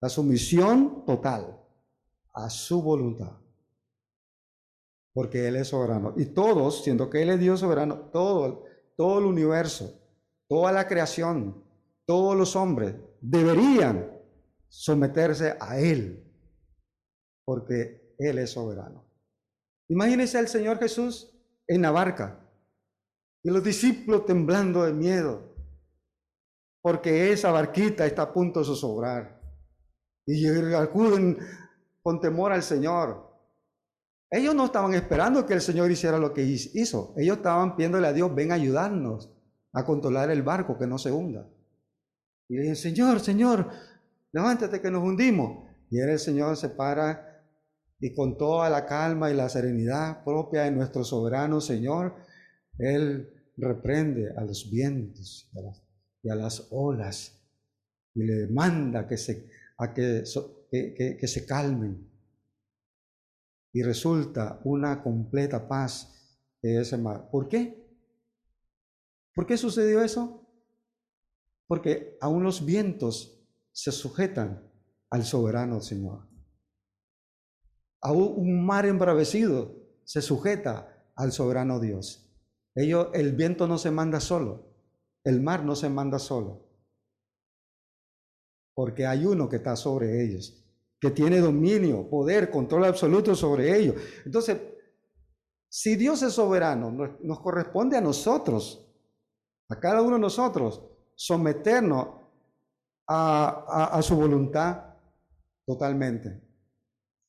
La 0.00 0.08
sumisión 0.08 1.04
total 1.06 1.58
a 2.34 2.50
su 2.50 2.82
voluntad. 2.82 3.38
Porque 5.12 5.48
Él 5.48 5.56
es 5.56 5.68
soberano. 5.68 6.12
Y 6.16 6.26
todos, 6.26 6.84
siendo 6.84 7.08
que 7.08 7.22
Él 7.22 7.30
es 7.30 7.40
Dios 7.40 7.60
soberano, 7.60 8.10
todo, 8.12 8.64
todo 8.96 9.18
el 9.18 9.24
universo, 9.24 9.98
toda 10.46 10.72
la 10.72 10.86
creación, 10.86 11.64
todos 12.04 12.36
los 12.36 12.54
hombres 12.54 12.96
deberían 13.28 14.08
someterse 14.68 15.56
a 15.60 15.78
Él, 15.78 16.24
porque 17.44 18.14
Él 18.18 18.38
es 18.38 18.50
soberano. 18.50 19.04
Imagínense 19.88 20.38
al 20.38 20.48
Señor 20.48 20.78
Jesús 20.78 21.32
en 21.66 21.82
la 21.82 21.90
barca 21.90 22.40
y 23.42 23.50
los 23.50 23.62
discípulos 23.62 24.26
temblando 24.26 24.84
de 24.84 24.92
miedo, 24.92 25.54
porque 26.82 27.32
esa 27.32 27.50
barquita 27.50 28.06
está 28.06 28.22
a 28.22 28.32
punto 28.32 28.60
de 28.60 28.66
zozobrar. 28.66 29.40
Y 30.28 30.46
acuden 30.74 31.38
con 32.02 32.20
temor 32.20 32.52
al 32.52 32.62
Señor. 32.62 33.26
Ellos 34.30 34.54
no 34.54 34.66
estaban 34.66 34.94
esperando 34.94 35.46
que 35.46 35.54
el 35.54 35.60
Señor 35.60 35.90
hiciera 35.90 36.18
lo 36.18 36.32
que 36.32 36.42
hizo. 36.42 37.14
Ellos 37.16 37.36
estaban 37.36 37.76
pidiéndole 37.76 38.08
a 38.08 38.12
Dios, 38.12 38.34
ven 38.34 38.50
a 38.50 38.56
ayudarnos 38.56 39.32
a 39.72 39.84
controlar 39.84 40.30
el 40.30 40.42
barco 40.42 40.76
que 40.76 40.86
no 40.86 40.98
se 40.98 41.12
hunda. 41.12 41.48
Y 42.48 42.56
le 42.56 42.62
dije, 42.62 42.76
Señor, 42.76 43.20
Señor, 43.20 43.70
levántate 44.32 44.80
que 44.80 44.90
nos 44.90 45.02
hundimos. 45.02 45.66
Y 45.90 46.00
el 46.00 46.18
Señor 46.18 46.56
se 46.56 46.70
para 46.70 47.26
y 47.98 48.14
con 48.14 48.36
toda 48.36 48.68
la 48.68 48.84
calma 48.84 49.30
y 49.30 49.34
la 49.34 49.48
serenidad 49.48 50.22
propia 50.22 50.64
de 50.64 50.70
nuestro 50.70 51.02
soberano 51.02 51.60
Señor, 51.60 52.14
Él 52.78 53.32
reprende 53.56 54.34
a 54.36 54.44
los 54.44 54.70
vientos 54.70 55.50
y 56.22 56.28
a 56.28 56.34
las, 56.34 56.68
olas 56.70 57.40
y 58.14 58.24
le 58.24 58.48
manda 58.48 59.06
que 59.06 59.16
se, 59.16 59.48
a 59.78 59.94
que, 59.94 60.24
se 60.26 61.46
calmen. 61.46 62.10
Y 63.72 63.82
resulta 63.82 64.60
una 64.64 65.02
completa 65.02 65.68
paz 65.68 66.12
de 66.62 66.80
ese 66.80 66.96
mar. 66.96 67.28
¿Por 67.30 67.48
qué? 67.48 67.86
¿Por 69.34 69.46
qué 69.46 69.56
sucedió 69.56 70.02
eso? 70.02 70.45
Porque 71.66 72.16
aún 72.20 72.42
los 72.42 72.64
vientos 72.64 73.44
se 73.72 73.92
sujetan 73.92 74.70
al 75.10 75.24
soberano 75.24 75.80
Señor. 75.80 76.28
Aún 78.00 78.34
un 78.36 78.64
mar 78.64 78.86
embravecido 78.86 79.74
se 80.04 80.22
sujeta 80.22 81.10
al 81.16 81.32
soberano 81.32 81.80
Dios. 81.80 82.22
El 82.74 83.32
viento 83.32 83.66
no 83.66 83.78
se 83.78 83.90
manda 83.90 84.20
solo, 84.20 84.74
el 85.24 85.40
mar 85.40 85.64
no 85.64 85.74
se 85.74 85.88
manda 85.88 86.18
solo, 86.18 86.68
porque 88.74 89.06
hay 89.06 89.24
uno 89.24 89.48
que 89.48 89.56
está 89.56 89.74
sobre 89.76 90.22
ellos, 90.22 90.62
que 91.00 91.10
tiene 91.10 91.40
dominio, 91.40 92.08
poder, 92.10 92.50
control 92.50 92.84
absoluto 92.84 93.34
sobre 93.34 93.76
ellos. 93.76 93.96
Entonces, 94.24 94.60
si 95.68 95.96
Dios 95.96 96.22
es 96.22 96.34
soberano, 96.34 96.90
nos 96.90 97.40
corresponde 97.40 97.96
a 97.96 98.02
nosotros, 98.02 98.86
a 99.68 99.80
cada 99.80 100.02
uno 100.02 100.16
de 100.16 100.20
nosotros, 100.20 100.82
someternos 101.16 102.08
a, 103.08 104.00
su 104.02 104.16
voluntad 104.16 104.94
totalmente 105.64 106.40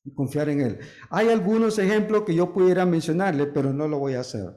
y 0.04 0.12
confiar 0.12 0.48
en 0.50 0.60
Él. 0.60 0.78
Hay 1.10 1.28
algunos 1.28 1.78
ejemplos 1.78 2.22
que 2.22 2.34
yo 2.34 2.52
pudiera 2.52 2.86
mencionarle, 2.86 3.46
pero 3.46 3.72
no 3.72 3.88
lo 3.88 3.98
voy 3.98 4.14
a 4.14 4.20
hacer, 4.20 4.56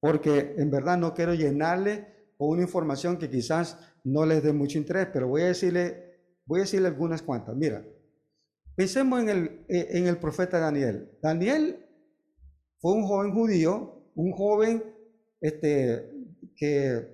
porque 0.00 0.54
en 0.58 0.70
verdad 0.70 0.98
no 0.98 1.14
quiero 1.14 1.34
llenarle 1.34 2.32
con 2.36 2.48
una 2.48 2.62
información 2.62 3.18
que 3.18 3.30
quizás 3.30 3.78
no 4.02 4.26
les 4.26 4.42
dé 4.42 4.52
mucho 4.52 4.78
interés, 4.78 5.08
pero 5.12 5.28
voy 5.28 5.42
a 5.42 5.46
decirle, 5.46 6.18
voy 6.46 6.60
a 6.60 6.62
decirle 6.62 6.88
algunas 6.88 7.22
cuantas. 7.22 7.54
Mira, 7.54 7.84
pensemos 8.74 9.22
en 9.22 9.28
el, 9.28 9.64
en 9.68 10.06
el 10.06 10.16
profeta 10.18 10.58
Daniel. 10.58 11.10
Daniel 11.22 11.86
fue 12.80 12.92
un 12.92 13.06
joven 13.06 13.32
judío, 13.32 14.10
un 14.14 14.32
joven 14.32 14.84
este, 15.40 16.10
que 16.56 17.13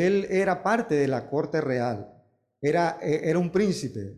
él 0.00 0.26
era 0.30 0.62
parte 0.62 0.94
de 0.94 1.08
la 1.08 1.28
corte 1.28 1.60
real, 1.60 2.12
era, 2.60 2.98
e, 3.00 3.28
era 3.28 3.38
un 3.38 3.50
príncipe 3.50 4.16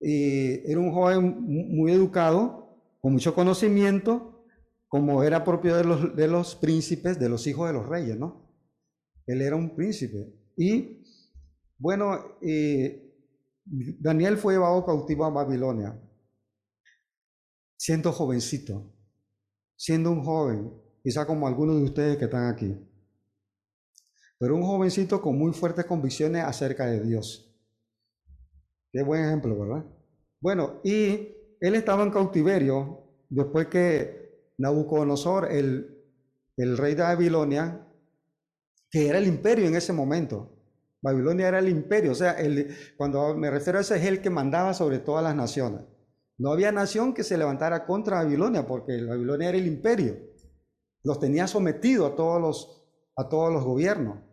y 0.00 0.70
era 0.70 0.80
un 0.80 0.92
joven 0.92 1.44
muy 1.46 1.92
educado, 1.92 2.78
con 3.00 3.12
mucho 3.12 3.34
conocimiento, 3.34 4.44
como 4.88 5.22
era 5.22 5.44
propio 5.44 5.76
de 5.76 5.84
los, 5.84 6.16
de 6.16 6.28
los 6.28 6.54
príncipes, 6.54 7.18
de 7.18 7.28
los 7.28 7.46
hijos 7.46 7.66
de 7.66 7.72
los 7.72 7.88
reyes, 7.88 8.18
¿no? 8.18 8.48
Él 9.26 9.42
era 9.42 9.56
un 9.56 9.74
príncipe. 9.74 10.32
Y 10.56 11.02
bueno, 11.78 12.36
Daniel 13.64 14.36
fue 14.36 14.54
llevado 14.54 14.84
cautivo 14.84 15.24
a 15.24 15.30
Babilonia, 15.30 15.98
siendo 17.76 18.12
jovencito, 18.12 18.92
siendo 19.76 20.10
un 20.10 20.24
joven, 20.24 20.72
quizá 21.02 21.26
como 21.26 21.46
algunos 21.46 21.76
de 21.76 21.84
ustedes 21.84 22.18
que 22.18 22.24
están 22.24 22.52
aquí 22.52 22.76
pero 24.40 24.56
un 24.56 24.62
jovencito 24.62 25.20
con 25.20 25.36
muy 25.36 25.52
fuertes 25.52 25.84
convicciones 25.84 26.42
acerca 26.42 26.86
de 26.86 27.00
Dios. 27.00 27.54
Qué 28.90 29.02
buen 29.02 29.22
ejemplo, 29.22 29.56
¿verdad? 29.58 29.84
Bueno, 30.40 30.80
y 30.82 31.36
él 31.60 31.74
estaba 31.74 32.04
en 32.04 32.10
cautiverio 32.10 33.04
después 33.28 33.66
que 33.66 34.54
Nabucodonosor, 34.56 35.52
el, 35.52 36.06
rey 36.56 36.94
de 36.94 37.02
Babilonia, 37.02 37.86
que 38.90 39.08
era 39.08 39.18
el 39.18 39.26
imperio 39.26 39.66
en 39.66 39.76
ese 39.76 39.92
momento, 39.92 40.56
Babilonia 41.02 41.48
era 41.48 41.58
el 41.58 41.68
imperio, 41.68 42.12
o 42.12 42.14
sea, 42.14 42.36
cuando 42.96 43.36
me 43.36 43.50
refiero 43.50 43.78
a 43.78 43.82
ese 43.82 43.96
es 43.96 44.06
el 44.06 44.22
que 44.22 44.30
mandaba 44.30 44.72
sobre 44.72 45.00
todas 45.00 45.22
las 45.22 45.36
naciones. 45.36 45.82
No 46.38 46.50
había 46.50 46.72
nación 46.72 47.12
que 47.12 47.24
se 47.24 47.36
levantara 47.36 47.84
contra 47.84 48.22
Babilonia, 48.22 48.66
porque 48.66 49.04
Babilonia 49.04 49.50
era 49.50 49.58
el 49.58 49.66
imperio. 49.66 50.16
Los 51.02 51.20
tenía 51.20 51.46
sometidos 51.46 52.12
a 52.12 52.16
todos 52.16 52.40
los, 52.40 52.86
a 53.16 53.28
todos 53.28 53.52
los 53.52 53.64
gobiernos 53.64 54.29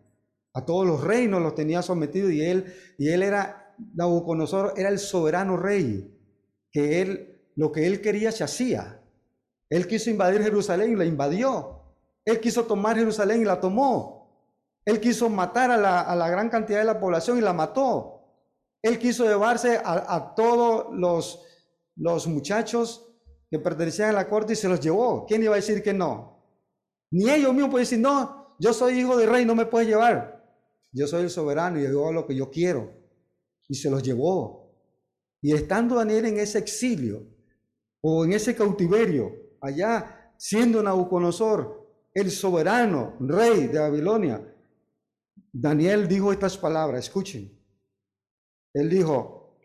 a 0.58 0.64
todos 0.64 0.84
los 0.84 1.04
reinos 1.04 1.40
los 1.40 1.54
tenía 1.54 1.82
sometidos 1.82 2.32
y 2.32 2.42
él, 2.42 2.74
y 2.98 3.10
él 3.10 3.22
era, 3.22 3.74
Nabucodonosor 3.94 4.74
era 4.76 4.88
el 4.88 4.98
soberano 4.98 5.56
rey, 5.56 6.12
que 6.72 7.00
él, 7.00 7.42
lo 7.54 7.70
que 7.70 7.86
él 7.86 8.00
quería 8.00 8.32
se 8.32 8.42
hacía. 8.42 9.00
Él 9.70 9.86
quiso 9.86 10.10
invadir 10.10 10.42
Jerusalén 10.42 10.92
y 10.92 10.96
la 10.96 11.04
invadió. 11.04 11.82
Él 12.24 12.40
quiso 12.40 12.64
tomar 12.64 12.96
Jerusalén 12.96 13.42
y 13.42 13.44
la 13.44 13.60
tomó. 13.60 14.50
Él 14.84 14.98
quiso 14.98 15.28
matar 15.28 15.70
a 15.70 15.76
la, 15.76 16.00
a 16.00 16.16
la 16.16 16.28
gran 16.28 16.48
cantidad 16.48 16.80
de 16.80 16.84
la 16.86 16.98
población 16.98 17.38
y 17.38 17.40
la 17.40 17.52
mató. 17.52 18.24
Él 18.82 18.98
quiso 18.98 19.24
llevarse 19.24 19.80
a, 19.84 20.34
todos 20.34 20.92
los, 20.92 21.40
los 21.94 22.26
muchachos 22.26 23.08
que 23.48 23.60
pertenecían 23.60 24.10
a 24.10 24.12
la 24.12 24.28
corte 24.28 24.54
y 24.54 24.56
se 24.56 24.68
los 24.68 24.80
llevó. 24.80 25.24
¿Quién 25.24 25.42
iba 25.44 25.52
a 25.52 25.56
decir 25.56 25.84
que 25.84 25.92
no? 25.92 26.42
Ni 27.12 27.30
ellos 27.30 27.52
mismos 27.52 27.70
pueden 27.70 27.84
decir, 27.84 28.00
no, 28.00 28.56
yo 28.58 28.72
soy 28.72 28.98
hijo 28.98 29.16
de 29.16 29.26
rey, 29.26 29.44
no 29.44 29.54
me 29.54 29.66
puedes 29.66 29.88
llevar. 29.88 30.37
Yo 30.98 31.06
soy 31.06 31.22
el 31.22 31.30
soberano 31.30 31.78
y 31.78 31.84
yo 31.84 32.02
hago 32.02 32.12
lo 32.12 32.26
que 32.26 32.34
yo 32.34 32.50
quiero. 32.50 32.92
Y 33.68 33.74
se 33.76 33.88
los 33.88 34.02
llevó. 34.02 34.74
Y 35.40 35.54
estando 35.54 35.94
Daniel 35.94 36.24
en 36.26 36.40
ese 36.40 36.58
exilio 36.58 37.24
o 38.00 38.24
en 38.24 38.32
ese 38.32 38.56
cautiverio, 38.56 39.32
allá 39.60 40.32
siendo 40.36 40.82
Nabucodonosor 40.82 41.86
el 42.12 42.32
soberano 42.32 43.16
rey 43.20 43.68
de 43.68 43.78
Babilonia, 43.78 44.54
Daniel 45.52 46.08
dijo 46.08 46.32
estas 46.32 46.58
palabras, 46.58 47.04
escuchen. 47.04 47.56
Él 48.74 48.90
dijo, 48.90 49.56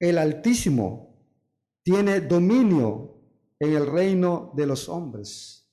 el 0.00 0.18
Altísimo 0.18 1.14
tiene 1.84 2.20
dominio 2.20 3.14
en 3.60 3.74
el 3.74 3.86
reino 3.86 4.52
de 4.56 4.66
los 4.66 4.88
hombres 4.88 5.70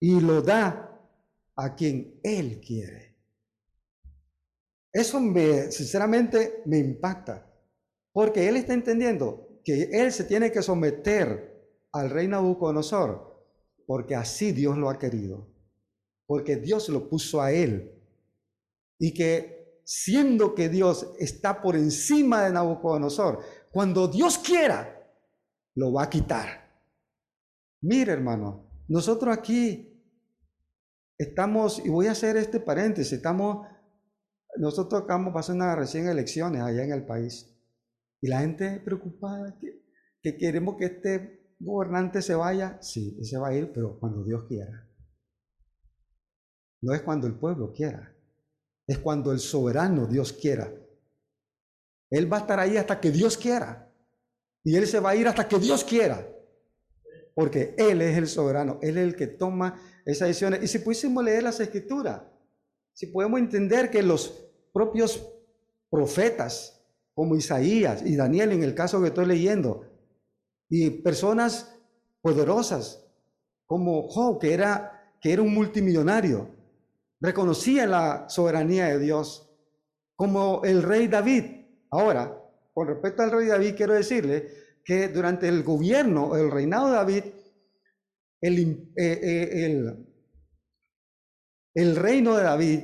y 0.00 0.20
lo 0.20 0.42
da 0.42 0.83
a 1.56 1.74
quien 1.74 2.20
Él 2.22 2.60
quiere. 2.60 3.14
Eso 4.92 5.20
me, 5.20 5.72
sinceramente 5.72 6.62
me 6.66 6.78
impacta, 6.78 7.50
porque 8.12 8.48
Él 8.48 8.56
está 8.56 8.74
entendiendo 8.74 9.60
que 9.64 9.90
Él 9.92 10.12
se 10.12 10.24
tiene 10.24 10.52
que 10.52 10.62
someter 10.62 11.52
al 11.92 12.10
rey 12.10 12.28
Nabucodonosor, 12.28 13.44
porque 13.86 14.14
así 14.14 14.52
Dios 14.52 14.78
lo 14.78 14.88
ha 14.88 14.98
querido, 14.98 15.48
porque 16.26 16.56
Dios 16.56 16.88
lo 16.88 17.08
puso 17.08 17.40
a 17.42 17.52
Él, 17.52 17.92
y 18.98 19.12
que 19.12 19.80
siendo 19.84 20.54
que 20.54 20.68
Dios 20.68 21.14
está 21.18 21.60
por 21.60 21.76
encima 21.76 22.44
de 22.44 22.52
Nabucodonosor, 22.52 23.40
cuando 23.70 24.08
Dios 24.08 24.38
quiera, 24.38 24.90
lo 25.74 25.92
va 25.92 26.04
a 26.04 26.10
quitar. 26.10 26.72
Mire, 27.80 28.12
hermano, 28.12 28.70
nosotros 28.88 29.36
aquí 29.36 29.93
Estamos, 31.28 31.80
y 31.84 31.88
voy 31.88 32.06
a 32.06 32.12
hacer 32.12 32.36
este 32.36 32.60
paréntesis, 32.60 33.14
estamos, 33.14 33.66
nosotros 34.56 35.02
acabamos 35.02 35.32
pasando 35.32 35.64
una 35.64 35.74
recién 35.74 36.06
elecciones 36.06 36.60
allá 36.60 36.84
en 36.84 36.92
el 36.92 37.06
país. 37.06 37.50
Y 38.20 38.28
la 38.28 38.40
gente 38.40 38.78
preocupada 38.80 39.58
que, 39.58 39.82
que 40.22 40.36
queremos 40.36 40.76
que 40.76 40.84
este 40.84 41.56
gobernante 41.58 42.20
se 42.20 42.34
vaya. 42.34 42.78
Sí, 42.82 43.18
se 43.24 43.38
va 43.38 43.48
a 43.48 43.54
ir, 43.54 43.72
pero 43.72 43.98
cuando 43.98 44.22
Dios 44.22 44.44
quiera. 44.44 44.86
No 46.82 46.92
es 46.92 47.00
cuando 47.00 47.26
el 47.26 47.34
pueblo 47.34 47.72
quiera, 47.72 48.14
es 48.86 48.98
cuando 48.98 49.32
el 49.32 49.38
soberano 49.38 50.06
Dios 50.06 50.34
quiera. 50.34 50.70
Él 52.10 52.30
va 52.30 52.36
a 52.36 52.40
estar 52.40 52.60
ahí 52.60 52.76
hasta 52.76 53.00
que 53.00 53.10
Dios 53.10 53.38
quiera. 53.38 53.90
Y 54.62 54.76
Él 54.76 54.86
se 54.86 55.00
va 55.00 55.10
a 55.10 55.16
ir 55.16 55.26
hasta 55.26 55.48
que 55.48 55.58
Dios 55.58 55.84
quiera. 55.84 56.33
Porque 57.34 57.74
Él 57.76 58.00
es 58.00 58.16
el 58.16 58.28
soberano, 58.28 58.78
Él 58.82 58.96
es 58.96 59.04
el 59.04 59.16
que 59.16 59.26
toma 59.26 59.80
esas 60.04 60.28
decisiones. 60.28 60.62
Y 60.62 60.68
si 60.68 60.78
pudiésemos 60.78 61.24
leer 61.24 61.42
las 61.42 61.60
escrituras, 61.60 62.22
si 62.92 63.06
podemos 63.06 63.40
entender 63.40 63.90
que 63.90 64.02
los 64.02 64.46
propios 64.72 65.28
profetas, 65.90 66.84
como 67.14 67.36
Isaías 67.36 68.02
y 68.04 68.16
Daniel 68.16 68.52
en 68.52 68.62
el 68.62 68.74
caso 68.74 69.00
que 69.00 69.08
estoy 69.08 69.26
leyendo, 69.26 69.86
y 70.68 70.90
personas 70.90 71.76
poderosas 72.20 73.04
como 73.66 74.08
Job, 74.08 74.40
que 74.40 74.52
era, 74.52 75.14
que 75.20 75.32
era 75.32 75.42
un 75.42 75.54
multimillonario, 75.54 76.48
reconocían 77.20 77.90
la 77.90 78.28
soberanía 78.28 78.86
de 78.86 78.98
Dios, 78.98 79.50
como 80.16 80.62
el 80.64 80.82
rey 80.82 81.08
David. 81.08 81.44
Ahora, 81.90 82.40
con 82.72 82.88
respecto 82.88 83.22
al 83.22 83.30
rey 83.30 83.46
David, 83.46 83.74
quiero 83.76 83.94
decirle 83.94 84.48
que 84.84 85.08
durante 85.08 85.48
el 85.48 85.62
gobierno, 85.62 86.36
el 86.36 86.50
reinado 86.50 86.88
de 86.88 86.94
David, 86.94 87.24
eh, 88.40 88.90
eh, 88.96 89.64
el, 89.64 90.06
el, 91.74 91.96
reino 91.96 92.36
de 92.36 92.42
David 92.42 92.80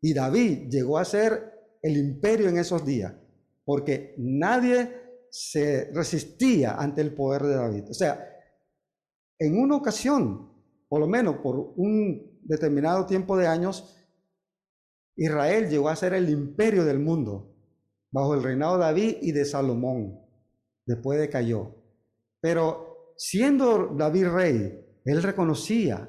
y 0.00 0.12
David 0.12 0.68
llegó 0.68 0.98
a 0.98 1.04
ser 1.04 1.52
el 1.82 1.96
imperio 1.96 2.48
en 2.48 2.58
esos 2.58 2.84
días, 2.84 3.14
porque 3.64 4.14
nadie 4.18 4.92
se 5.30 5.90
resistía 5.92 6.74
ante 6.74 7.00
el 7.00 7.14
poder 7.14 7.42
de 7.42 7.54
David. 7.54 7.84
O 7.90 7.94
sea, 7.94 8.28
en 9.38 9.58
una 9.58 9.76
ocasión, 9.76 10.52
por 10.88 11.00
lo 11.00 11.06
menos 11.06 11.36
por 11.36 11.74
un 11.76 12.40
determinado 12.42 13.06
tiempo 13.06 13.36
de 13.36 13.46
años, 13.46 13.94
Israel 15.14 15.68
llegó 15.68 15.88
a 15.88 15.96
ser 15.96 16.14
el 16.14 16.28
imperio 16.28 16.84
del 16.84 16.98
mundo 16.98 17.54
bajo 18.10 18.34
el 18.34 18.42
reinado 18.42 18.78
de 18.78 18.84
David 18.84 19.16
y 19.20 19.32
de 19.32 19.44
Salomón. 19.44 20.27
Después 20.88 21.20
de 21.20 21.28
cayó. 21.28 21.74
Pero 22.40 23.12
siendo 23.18 23.94
David 23.94 24.28
rey, 24.28 24.80
él 25.04 25.22
reconocía 25.22 26.08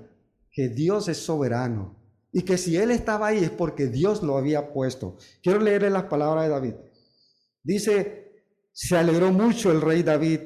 que 0.50 0.70
Dios 0.70 1.10
es 1.10 1.18
soberano 1.18 1.98
y 2.32 2.44
que 2.44 2.58
si 2.58 2.78
él 2.78 2.92
estaba 2.92 3.28
ahí 3.28 3.44
es 3.44 3.50
porque 3.50 3.88
Dios 3.88 4.24
lo 4.24 4.38
había 4.38 4.72
puesto. 4.72 5.18
Quiero 5.44 5.60
leerle 5.60 5.90
las 5.90 6.04
palabras 6.04 6.46
de 6.46 6.50
David. 6.50 6.74
Dice, 7.62 8.44
se 8.72 8.96
alegró 8.96 9.34
mucho 9.34 9.70
el 9.70 9.82
rey 9.82 10.02
David 10.02 10.40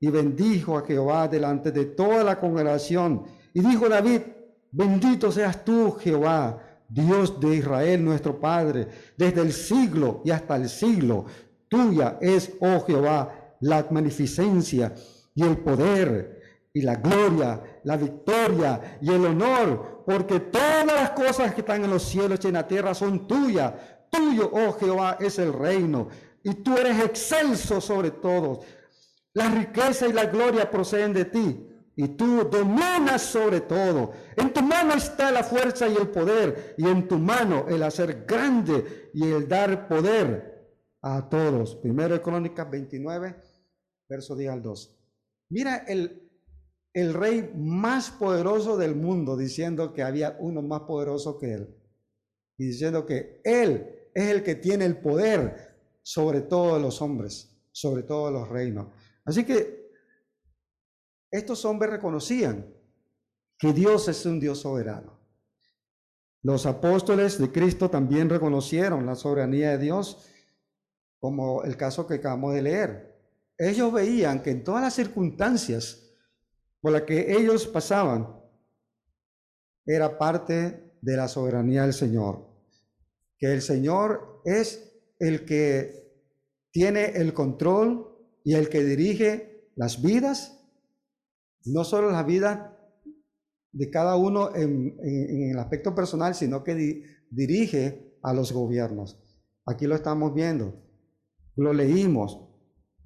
y 0.00 0.10
bendijo 0.10 0.76
a 0.76 0.84
Jehová 0.84 1.26
delante 1.26 1.72
de 1.72 1.86
toda 1.86 2.22
la 2.22 2.38
congregación. 2.38 3.24
Y 3.54 3.60
dijo 3.60 3.88
David, 3.88 4.20
bendito 4.70 5.32
seas 5.32 5.64
tú, 5.64 5.92
Jehová, 5.92 6.62
Dios 6.90 7.40
de 7.40 7.56
Israel, 7.56 8.04
nuestro 8.04 8.38
Padre, 8.38 8.86
desde 9.16 9.40
el 9.40 9.54
siglo 9.54 10.20
y 10.26 10.30
hasta 10.30 10.56
el 10.56 10.68
siglo. 10.68 11.24
Tuya 11.68 12.18
es, 12.20 12.52
oh 12.60 12.80
Jehová, 12.80 13.37
la 13.60 13.86
magnificencia 13.90 14.94
y 15.34 15.42
el 15.42 15.58
poder 15.58 16.38
y 16.72 16.82
la 16.82 16.96
gloria, 16.96 17.80
la 17.84 17.96
victoria 17.96 18.98
y 19.00 19.10
el 19.10 19.24
honor, 19.26 20.04
porque 20.06 20.40
todas 20.40 20.86
las 20.86 21.10
cosas 21.10 21.54
que 21.54 21.62
están 21.62 21.84
en 21.84 21.90
los 21.90 22.02
cielos 22.02 22.40
y 22.42 22.48
en 22.48 22.54
la 22.54 22.68
tierra 22.68 22.94
son 22.94 23.26
tuyas. 23.26 23.72
Tuyo, 24.10 24.50
oh 24.52 24.72
Jehová, 24.72 25.16
es 25.20 25.38
el 25.38 25.52
reino, 25.52 26.08
y 26.42 26.54
tú 26.54 26.76
eres 26.76 27.04
excelso 27.04 27.80
sobre 27.80 28.10
todos. 28.12 28.64
La 29.34 29.48
riqueza 29.50 30.06
y 30.06 30.12
la 30.12 30.26
gloria 30.26 30.70
proceden 30.70 31.12
de 31.12 31.24
ti, 31.24 31.66
y 31.96 32.08
tú 32.08 32.48
dominas 32.48 33.22
sobre 33.22 33.60
todo. 33.62 34.12
En 34.36 34.52
tu 34.52 34.62
mano 34.62 34.94
está 34.94 35.30
la 35.32 35.42
fuerza 35.42 35.88
y 35.88 35.96
el 35.96 36.08
poder, 36.08 36.74
y 36.78 36.86
en 36.86 37.08
tu 37.08 37.18
mano 37.18 37.66
el 37.68 37.82
hacer 37.82 38.24
grande 38.26 39.10
y 39.12 39.24
el 39.24 39.48
dar 39.48 39.88
poder 39.88 40.58
a 41.02 41.28
todos. 41.28 41.76
Primero 41.76 42.14
de 42.14 42.22
Crónicas 42.22 42.70
29, 42.70 43.36
verso 44.08 44.34
10 44.34 44.50
al 44.50 44.62
2. 44.62 44.94
Mira 45.50 45.76
el 45.88 46.28
el 47.00 47.14
rey 47.14 47.52
más 47.54 48.10
poderoso 48.10 48.76
del 48.76 48.94
mundo, 48.94 49.36
diciendo 49.36 49.92
que 49.92 50.02
había 50.02 50.36
uno 50.40 50.62
más 50.62 50.80
poderoso 50.80 51.38
que 51.38 51.54
él. 51.54 51.76
Y 52.56 52.66
diciendo 52.66 53.06
que 53.06 53.40
él 53.44 54.10
es 54.14 54.28
el 54.28 54.42
que 54.42 54.56
tiene 54.56 54.84
el 54.84 55.00
poder 55.00 55.76
sobre 56.02 56.40
todos 56.40 56.80
los 56.80 57.00
hombres, 57.00 57.56
sobre 57.70 58.02
todos 58.02 58.32
los 58.32 58.48
reinos. 58.48 58.88
Así 59.24 59.44
que 59.44 59.92
estos 61.30 61.64
hombres 61.64 61.92
reconocían 61.92 62.74
que 63.58 63.72
Dios 63.72 64.08
es 64.08 64.24
un 64.26 64.40
Dios 64.40 64.58
soberano. 64.58 65.18
Los 66.42 66.66
apóstoles 66.66 67.38
de 67.38 67.52
Cristo 67.52 67.90
también 67.90 68.30
reconocieron 68.30 69.06
la 69.06 69.14
soberanía 69.14 69.70
de 69.70 69.78
Dios, 69.78 70.26
como 71.20 71.62
el 71.62 71.76
caso 71.76 72.06
que 72.06 72.14
acabamos 72.14 72.54
de 72.54 72.62
leer. 72.62 73.07
Ellos 73.58 73.92
veían 73.92 74.42
que 74.42 74.50
en 74.50 74.62
todas 74.62 74.82
las 74.82 74.94
circunstancias 74.94 76.08
por 76.80 76.92
la 76.92 77.04
que 77.04 77.32
ellos 77.32 77.66
pasaban 77.66 78.38
era 79.84 80.16
parte 80.16 80.94
de 81.00 81.16
la 81.16 81.26
soberanía 81.26 81.82
del 81.82 81.92
Señor. 81.92 82.46
Que 83.36 83.52
el 83.52 83.62
Señor 83.62 84.42
es 84.44 84.92
el 85.18 85.44
que 85.44 85.98
tiene 86.70 87.06
el 87.16 87.34
control 87.34 88.16
y 88.44 88.54
el 88.54 88.68
que 88.68 88.84
dirige 88.84 89.70
las 89.74 90.02
vidas, 90.02 90.58
no 91.64 91.84
solo 91.84 92.10
las 92.10 92.26
vidas 92.26 92.70
de 93.72 93.90
cada 93.90 94.16
uno 94.16 94.54
en, 94.54 94.96
el 95.50 95.58
aspecto 95.58 95.94
personal, 95.94 96.34
sino 96.34 96.64
que 96.64 97.02
dirige 97.30 98.16
a 98.22 98.32
los 98.32 98.52
gobiernos. 98.52 99.20
Aquí 99.66 99.86
lo 99.86 99.94
estamos 99.94 100.34
viendo, 100.34 100.82
lo 101.56 101.72
leímos, 101.72 102.47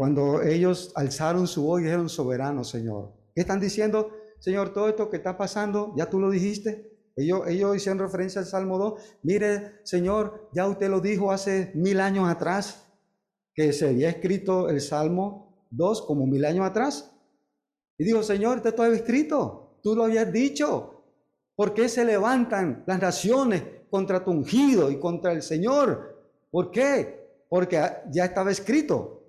cuando 0.02 0.42
ellos 0.42 0.90
alzaron 0.96 1.46
su 1.46 1.62
voz 1.62 1.80
y 1.80 1.84
dijeron, 1.84 2.08
soberano 2.08 2.64
Señor. 2.64 3.12
¿Qué 3.32 3.42
están 3.42 3.60
diciendo? 3.60 4.10
Señor, 4.40 4.72
todo 4.72 4.88
esto 4.88 5.08
que 5.08 5.18
está 5.18 5.38
pasando, 5.38 5.94
ya 5.96 6.10
tú 6.10 6.18
lo 6.18 6.28
dijiste. 6.28 6.90
Ellos, 7.14 7.42
ellos 7.46 7.76
hicieron 7.76 8.00
referencia 8.00 8.40
al 8.40 8.48
Salmo 8.48 8.78
2. 8.78 9.00
Mire, 9.22 9.74
Señor, 9.84 10.48
ya 10.52 10.66
usted 10.66 10.90
lo 10.90 10.98
dijo 11.00 11.30
hace 11.30 11.70
mil 11.76 12.00
años 12.00 12.28
atrás, 12.28 12.84
que 13.54 13.72
se 13.72 13.90
había 13.90 14.08
escrito 14.08 14.68
el 14.68 14.80
Salmo 14.80 15.68
2 15.70 16.02
como 16.02 16.26
mil 16.26 16.44
años 16.46 16.66
atrás. 16.66 17.14
Y 17.96 18.02
dijo, 18.02 18.24
Señor, 18.24 18.56
usted 18.56 18.74
todo 18.74 18.86
escrito, 18.86 19.78
tú 19.84 19.94
lo 19.94 20.06
habías 20.06 20.32
dicho. 20.32 21.04
¿Por 21.54 21.74
qué 21.74 21.88
se 21.88 22.04
levantan 22.04 22.82
las 22.88 23.00
naciones 23.00 23.62
contra 23.88 24.24
tu 24.24 24.32
ungido 24.32 24.90
y 24.90 24.98
contra 24.98 25.30
el 25.30 25.42
Señor? 25.42 26.26
¿Por 26.50 26.72
qué? 26.72 27.44
Porque 27.48 27.80
ya 28.10 28.24
estaba 28.24 28.50
escrito. 28.50 29.21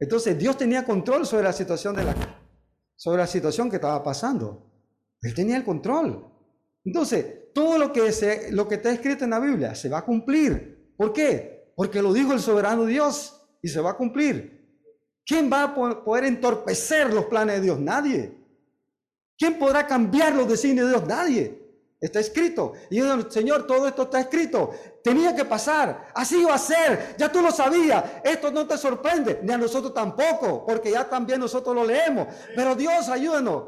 Entonces 0.00 0.36
Dios 0.36 0.56
tenía 0.56 0.84
control 0.84 1.26
sobre 1.26 1.44
la 1.44 1.52
situación 1.52 1.94
de 1.94 2.04
la 2.04 2.14
sobre 2.96 3.18
la 3.18 3.26
situación 3.26 3.70
que 3.70 3.76
estaba 3.76 4.02
pasando. 4.02 4.70
Él 5.22 5.32
tenía 5.32 5.56
el 5.56 5.64
control. 5.64 6.26
Entonces, 6.84 7.50
todo 7.54 7.78
lo 7.78 7.94
que, 7.94 8.12
se, 8.12 8.52
lo 8.52 8.68
que 8.68 8.74
está 8.74 8.90
escrito 8.90 9.24
en 9.24 9.30
la 9.30 9.40
Biblia 9.40 9.74
se 9.74 9.88
va 9.88 9.98
a 9.98 10.04
cumplir. 10.04 10.92
¿Por 10.98 11.14
qué? 11.14 11.72
Porque 11.74 12.02
lo 12.02 12.12
dijo 12.12 12.34
el 12.34 12.40
soberano 12.40 12.84
Dios 12.84 13.40
y 13.62 13.68
se 13.68 13.80
va 13.80 13.92
a 13.92 13.96
cumplir. 13.96 14.60
¿Quién 15.24 15.50
va 15.50 15.62
a 15.62 16.04
poder 16.04 16.24
entorpecer 16.24 17.10
los 17.12 17.24
planes 17.24 17.56
de 17.56 17.62
Dios? 17.62 17.80
Nadie. 17.80 18.36
¿Quién 19.38 19.58
podrá 19.58 19.86
cambiar 19.86 20.34
los 20.34 20.46
designios 20.46 20.86
de 20.86 20.92
Dios? 20.92 21.08
Nadie. 21.08 21.59
Está 22.00 22.20
escrito. 22.20 22.72
Y 22.88 22.96
yo, 22.96 23.30
Señor, 23.30 23.66
todo 23.66 23.86
esto 23.86 24.02
está 24.02 24.20
escrito. 24.20 24.70
Tenía 25.04 25.36
que 25.36 25.44
pasar. 25.44 26.08
Así 26.14 26.40
iba 26.40 26.54
a 26.54 26.58
ser. 26.58 27.14
Ya 27.18 27.30
tú 27.30 27.42
lo 27.42 27.50
sabías. 27.50 28.02
Esto 28.24 28.50
no 28.50 28.66
te 28.66 28.78
sorprende. 28.78 29.40
Ni 29.42 29.52
a 29.52 29.58
nosotros 29.58 29.92
tampoco. 29.92 30.64
Porque 30.64 30.90
ya 30.90 31.08
también 31.08 31.40
nosotros 31.40 31.74
lo 31.74 31.84
leemos. 31.84 32.28
Pero 32.56 32.74
Dios, 32.74 33.08
ayúdanos. 33.08 33.64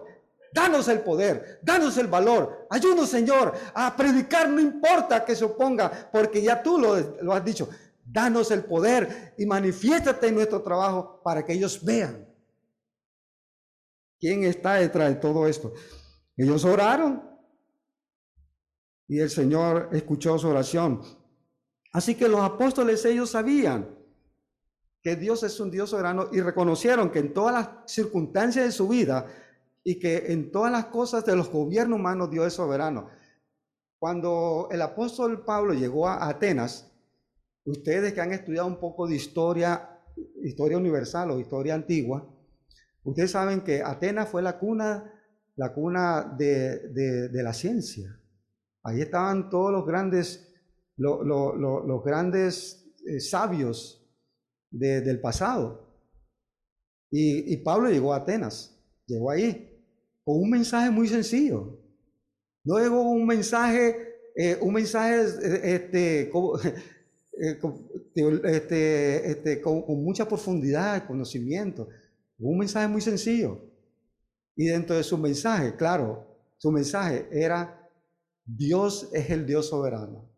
Danos 0.55 0.87
el 0.89 1.01
poder, 1.01 1.61
danos 1.63 1.97
el 1.97 2.09
valor. 2.09 2.67
Ayúdanos, 2.69 3.09
Señor, 3.09 3.55
a 3.73 3.97
predicar, 3.97 4.51
no 4.51 4.61
importa 4.61 5.25
que 5.25 5.35
se 5.35 5.47
oponga, 5.47 6.11
porque 6.13 6.43
ya 6.43 6.63
tú 6.63 6.77
lo, 6.77 6.95
lo 7.23 7.33
has 7.33 7.43
dicho. 7.43 7.71
Danos 8.05 8.51
el 8.51 8.63
poder 8.65 9.35
y 9.39 9.47
manifiéstate 9.47 10.27
en 10.27 10.35
nuestro 10.35 10.61
trabajo 10.61 11.23
para 11.25 11.43
que 11.43 11.55
ellos 11.55 11.83
vean 11.83 12.29
quién 14.21 14.45
está 14.45 14.75
detrás 14.75 15.09
de 15.09 15.15
todo 15.17 15.47
esto. 15.47 15.73
Ellos 16.37 16.65
oraron 16.67 17.32
y 19.13 19.21
el 19.21 19.29
Señor 19.29 19.91
escuchó 19.93 20.39
su 20.39 20.49
oración. 20.49 21.03
Así 21.93 22.15
que 22.15 22.29
los 22.29 22.41
apóstoles 22.41 23.05
ellos 23.05 23.29
sabían 23.29 23.95
que 25.03 25.17
Dios 25.17 25.43
es 25.43 25.61
un 25.61 25.71
Dios 25.71 25.91
soberano 25.91 26.31
y 26.33 26.41
reconocieron 26.41 27.11
que 27.11 27.19
en 27.19 27.35
todas 27.35 27.53
las 27.53 27.93
circunstancias 27.93 28.65
de 28.65 28.73
su 28.73 28.89
vida 28.89 29.27
y 29.85 29.99
que 29.99 30.33
en 30.33 30.51
todas 30.51 30.73
las 30.73 30.87
cosas 30.87 31.27
de 31.27 31.37
los 31.37 31.51
gobiernos 31.51 31.99
humanos 31.99 32.31
Dios 32.31 32.47
es 32.47 32.55
soberano. 32.55 33.11
Cuando 33.99 34.69
el 34.71 34.81
apóstol 34.81 35.45
Pablo 35.45 35.75
llegó 35.75 36.09
a 36.09 36.27
Atenas, 36.27 36.91
ustedes 37.67 38.15
que 38.15 38.21
han 38.23 38.33
estudiado 38.33 38.67
un 38.67 38.81
poco 38.81 39.07
de 39.07 39.17
historia, 39.17 40.01
historia 40.43 40.79
universal 40.79 41.33
o 41.33 41.39
historia 41.39 41.75
antigua, 41.75 42.27
ustedes 43.05 43.33
saben 43.33 43.61
que 43.61 43.83
Atenas 43.83 44.31
fue 44.31 44.41
la 44.41 44.59
cuna, 44.59 45.13
la 45.57 45.75
cuna 45.75 46.35
de, 46.35 47.29
la 47.31 47.53
ciencia. 47.53 48.19
Ahí 48.85 49.01
estaban 49.01 49.49
todos 49.49 49.71
los 49.73 49.87
grandes, 49.87 50.53
los 50.97 52.05
grandes 52.05 52.83
eh, 53.07 53.21
sabios 53.21 54.03
del 54.71 55.21
pasado. 55.21 55.83
Y, 57.11 57.59
Pablo 57.59 57.91
llegó 57.91 58.15
a 58.15 58.19
Atenas, 58.19 58.83
llegó 59.07 59.31
ahí 59.31 59.69
con 60.25 60.39
un 60.39 60.51
mensaje 60.51 60.91
muy 60.91 61.07
sencillo. 61.09 61.79
No 62.65 62.79
llegó 62.79 63.03
un 63.03 63.27
mensaje, 63.27 64.15
eh, 64.35 64.57
un 64.61 64.73
mensaje 64.73 65.75
este, 65.75 66.23
eh, 67.43 67.59
este, 68.45 69.31
este, 69.31 69.61
con, 69.61 69.85
mucha 70.03 70.27
profundidad, 70.27 71.07
conocimiento. 71.07 71.89
Un 72.39 72.59
mensaje 72.59 72.89
muy 72.89 73.03
sencillo. 73.03 73.61
Y 74.57 74.67
dentro 74.67 74.97
de 74.97 75.03
su 75.03 75.19
mensaje, 75.19 75.77
claro, 75.77 76.27
su 76.57 76.71
mensaje 76.71 77.29
era 77.31 77.82
Dios 78.45 79.09
es 79.13 79.31
el 79.31 79.47
Dios 79.47 79.69
soberano. 79.69 80.29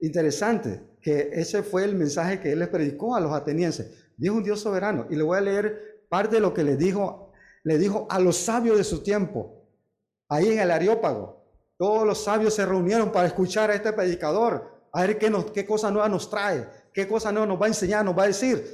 Interesante 0.00 0.82
que 1.00 1.30
ese 1.32 1.62
fue 1.62 1.84
el 1.84 1.94
mensaje 1.94 2.40
que 2.40 2.52
él 2.52 2.58
les 2.58 2.68
predicó 2.68 3.14
a 3.16 3.20
los 3.20 3.32
atenienses. 3.32 3.90
Dios 4.16 4.34
es 4.34 4.38
un 4.38 4.44
Dios 4.44 4.60
soberano. 4.60 5.06
Y 5.10 5.16
le 5.16 5.22
voy 5.22 5.38
a 5.38 5.40
leer 5.40 6.06
parte 6.08 6.36
de 6.36 6.40
lo 6.40 6.54
que 6.54 6.64
le 6.64 6.76
dijo 6.76 7.26
le 7.66 7.78
dijo 7.78 8.06
a 8.08 8.20
los 8.20 8.36
sabios 8.36 8.78
de 8.78 8.84
su 8.84 9.02
tiempo, 9.02 9.66
ahí 10.28 10.52
en 10.52 10.60
el 10.60 10.70
Areópago. 10.70 11.44
Todos 11.76 12.06
los 12.06 12.22
sabios 12.22 12.54
se 12.54 12.64
reunieron 12.64 13.10
para 13.10 13.26
escuchar 13.26 13.72
a 13.72 13.74
este 13.74 13.92
predicador, 13.92 14.86
a 14.92 15.00
ver 15.00 15.18
qué, 15.18 15.28
nos, 15.28 15.50
qué 15.50 15.66
cosa 15.66 15.90
nueva 15.90 16.08
nos 16.08 16.30
trae, 16.30 16.68
qué 16.94 17.08
cosa 17.08 17.32
nueva 17.32 17.48
nos 17.48 17.60
va 17.60 17.64
a 17.64 17.70
enseñar, 17.70 18.04
nos 18.04 18.16
va 18.16 18.22
a 18.22 18.28
decir. 18.28 18.64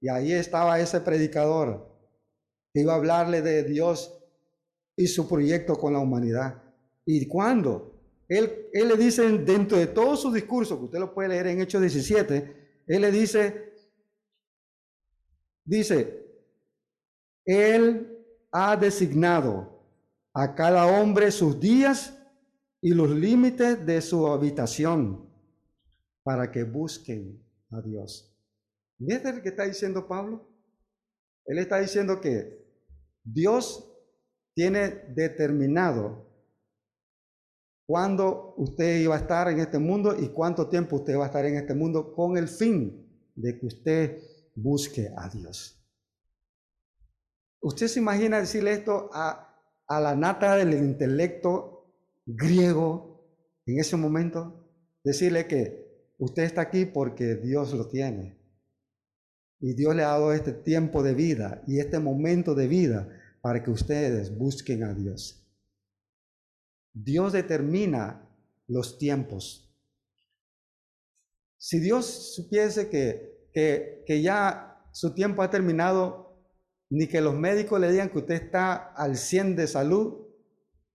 Y 0.00 0.08
ahí 0.08 0.32
estaba 0.32 0.80
ese 0.80 1.02
predicador 1.02 1.86
que 2.72 2.80
iba 2.80 2.94
a 2.94 2.96
hablarle 2.96 3.42
de 3.42 3.64
Dios 3.64 4.18
y 4.96 5.08
su 5.08 5.28
proyecto 5.28 5.78
con 5.78 5.92
la 5.92 5.98
humanidad. 5.98 6.61
Y 7.04 7.26
cuando 7.26 7.92
él, 8.28 8.68
él 8.72 8.88
le 8.88 8.96
dice 8.96 9.28
dentro 9.38 9.78
de 9.78 9.88
todo 9.88 10.16
su 10.16 10.32
discurso, 10.32 10.78
que 10.78 10.84
usted 10.84 10.98
lo 10.98 11.14
puede 11.14 11.30
leer 11.30 11.48
en 11.48 11.60
Hechos 11.60 11.80
17, 11.80 12.82
él 12.86 13.00
le 13.00 13.10
dice, 13.10 13.74
dice, 15.64 16.26
él 17.44 18.24
ha 18.50 18.76
designado 18.76 19.82
a 20.34 20.54
cada 20.54 20.86
hombre 20.86 21.30
sus 21.30 21.58
días 21.58 22.18
y 22.80 22.94
los 22.94 23.10
límites 23.10 23.84
de 23.84 24.00
su 24.00 24.26
habitación 24.26 25.28
para 26.22 26.50
que 26.50 26.64
busquen 26.64 27.42
a 27.70 27.80
Dios. 27.80 28.32
¿Ves 28.98 29.24
lo 29.24 29.42
que 29.42 29.48
está 29.48 29.64
diciendo 29.64 30.06
Pablo? 30.06 30.48
Él 31.44 31.58
está 31.58 31.78
diciendo 31.80 32.20
que 32.20 32.62
Dios 33.24 33.88
tiene 34.54 34.88
determinado 35.08 36.31
cuándo 37.92 38.54
usted 38.56 39.02
iba 39.02 39.14
a 39.14 39.18
estar 39.18 39.48
en 39.48 39.60
este 39.60 39.78
mundo 39.78 40.16
y 40.18 40.28
cuánto 40.28 40.66
tiempo 40.66 40.96
usted 40.96 41.14
va 41.14 41.24
a 41.24 41.26
estar 41.26 41.44
en 41.44 41.56
este 41.56 41.74
mundo 41.74 42.14
con 42.14 42.38
el 42.38 42.48
fin 42.48 43.06
de 43.34 43.58
que 43.58 43.66
usted 43.66 44.18
busque 44.54 45.10
a 45.14 45.28
Dios. 45.28 45.78
¿Usted 47.60 47.88
se 47.88 48.00
imagina 48.00 48.40
decirle 48.40 48.72
esto 48.72 49.10
a, 49.12 49.46
la 49.90 50.16
nata 50.16 50.56
del 50.56 50.72
intelecto 50.72 51.92
griego 52.24 53.26
en 53.66 53.78
ese 53.78 53.98
momento? 53.98 54.66
Decirle 55.04 55.46
que 55.46 56.14
usted 56.18 56.44
está 56.44 56.62
aquí 56.62 56.86
porque 56.86 57.34
Dios 57.34 57.74
lo 57.74 57.88
tiene. 57.88 58.38
Y 59.60 59.74
Dios 59.74 59.94
le 59.94 60.02
ha 60.02 60.12
dado 60.12 60.32
este 60.32 60.52
tiempo 60.52 61.02
de 61.02 61.12
vida 61.12 61.62
y 61.66 61.78
este 61.78 61.98
momento 61.98 62.54
de 62.54 62.68
vida 62.68 63.06
para 63.42 63.62
que 63.62 63.70
ustedes 63.70 64.34
busquen 64.34 64.82
a 64.82 64.94
Dios. 64.94 65.41
Dios 66.92 67.32
determina 67.32 68.28
los 68.66 68.98
tiempos. 68.98 69.72
Si 71.56 71.78
Dios 71.78 72.34
supiese 72.34 72.88
que, 72.88 73.46
que, 73.52 74.22
ya 74.22 74.84
su 74.92 75.14
tiempo 75.14 75.42
ha 75.42 75.50
terminado, 75.50 76.42
ni 76.90 77.06
que 77.06 77.20
los 77.20 77.34
médicos 77.34 77.80
le 77.80 77.90
digan 77.90 78.10
que 78.10 78.18
usted 78.18 78.34
está 78.34 78.74
al 78.94 79.16
100 79.16 79.56
de 79.56 79.66
salud. 79.66 80.26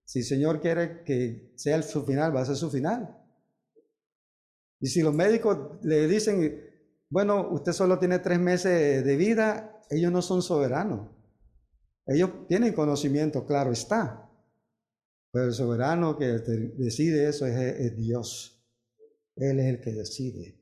Si 0.04 0.20
el 0.20 0.24
Señor 0.24 0.60
quiere 0.60 1.02
que 1.04 1.52
sea 1.56 1.80
su 1.82 2.04
final, 2.04 2.34
va 2.34 2.42
a 2.42 2.46
ser 2.46 2.56
su 2.56 2.70
final. 2.70 3.16
Y 4.80 4.88
si 4.88 5.02
los 5.02 5.14
médicos 5.14 5.78
le 5.82 6.06
dicen, 6.06 6.62
bueno, 7.10 7.48
usted 7.50 7.72
solo 7.72 7.98
tiene 7.98 8.18
tres 8.18 8.38
meses 8.38 9.04
de 9.04 9.16
vida, 9.16 9.82
ellos 9.90 10.12
no 10.12 10.22
son 10.22 10.42
soberanos. 10.42 11.10
Ellos 12.06 12.46
tienen 12.46 12.72
conocimiento, 12.74 13.46
claro 13.46 13.72
está. 13.72 14.27
Pero 15.30 15.46
el 15.46 15.52
soberano 15.52 16.16
que 16.16 16.26
decide 16.26 17.28
eso 17.28 17.46
es, 17.46 17.96
Dios. 17.96 18.64
Él 19.36 19.60
es 19.60 19.66
el 19.66 19.80
que 19.80 19.92
decide 19.92 20.58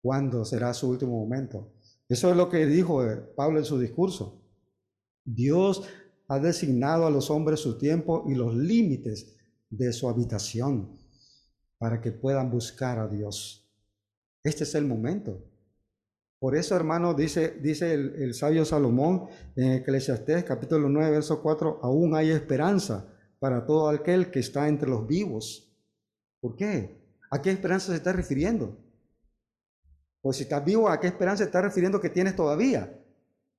cuándo 0.00 0.44
será 0.44 0.72
su 0.72 0.88
último 0.88 1.18
momento. 1.18 1.74
Eso 2.08 2.30
es 2.30 2.36
lo 2.36 2.48
que 2.48 2.66
dijo 2.66 3.04
Pablo 3.36 3.58
en 3.58 3.64
su 3.64 3.78
discurso. 3.78 4.42
Dios 5.24 5.82
ha 6.28 6.38
designado 6.38 7.06
a 7.06 7.10
los 7.10 7.30
hombres 7.30 7.60
su 7.60 7.76
tiempo 7.76 8.24
y 8.26 8.34
los 8.34 8.54
límites 8.54 9.36
de 9.68 9.92
su 9.92 10.08
habitación 10.08 10.96
para 11.78 12.00
que 12.00 12.12
puedan 12.12 12.50
buscar 12.50 12.98
a 12.98 13.08
Dios. 13.08 13.68
Este 14.42 14.64
es 14.64 14.74
el 14.74 14.86
momento. 14.86 15.44
Por 16.38 16.56
eso, 16.56 16.74
hermano, 16.74 17.12
dice, 17.12 17.58
dice 17.60 17.92
el, 17.92 18.32
sabio 18.32 18.64
Salomón 18.64 19.26
en 19.56 19.72
Eclesiastés 19.72 20.44
capítulo 20.44 20.88
9, 20.88 21.10
verso 21.10 21.42
4, 21.42 21.80
aún 21.82 22.14
hay 22.14 22.30
esperanza 22.30 23.09
para 23.40 23.66
todo 23.66 23.88
aquel 23.88 24.30
que 24.30 24.38
está 24.38 24.68
entre 24.68 24.88
los 24.88 25.06
vivos. 25.08 25.68
¿Por 26.40 26.54
qué? 26.54 27.00
¿A 27.30 27.42
qué 27.42 27.50
esperanza 27.50 27.88
se 27.88 27.96
está 27.96 28.12
refiriendo? 28.12 28.76
Pues 30.20 30.36
si 30.36 30.44
estás 30.44 30.64
vivo, 30.64 30.88
¿a 30.88 31.00
qué 31.00 31.08
esperanza 31.08 31.38
se 31.38 31.44
está 31.44 31.62
refiriendo 31.62 32.00
que 32.00 32.10
tienes 32.10 32.36
todavía? 32.36 32.96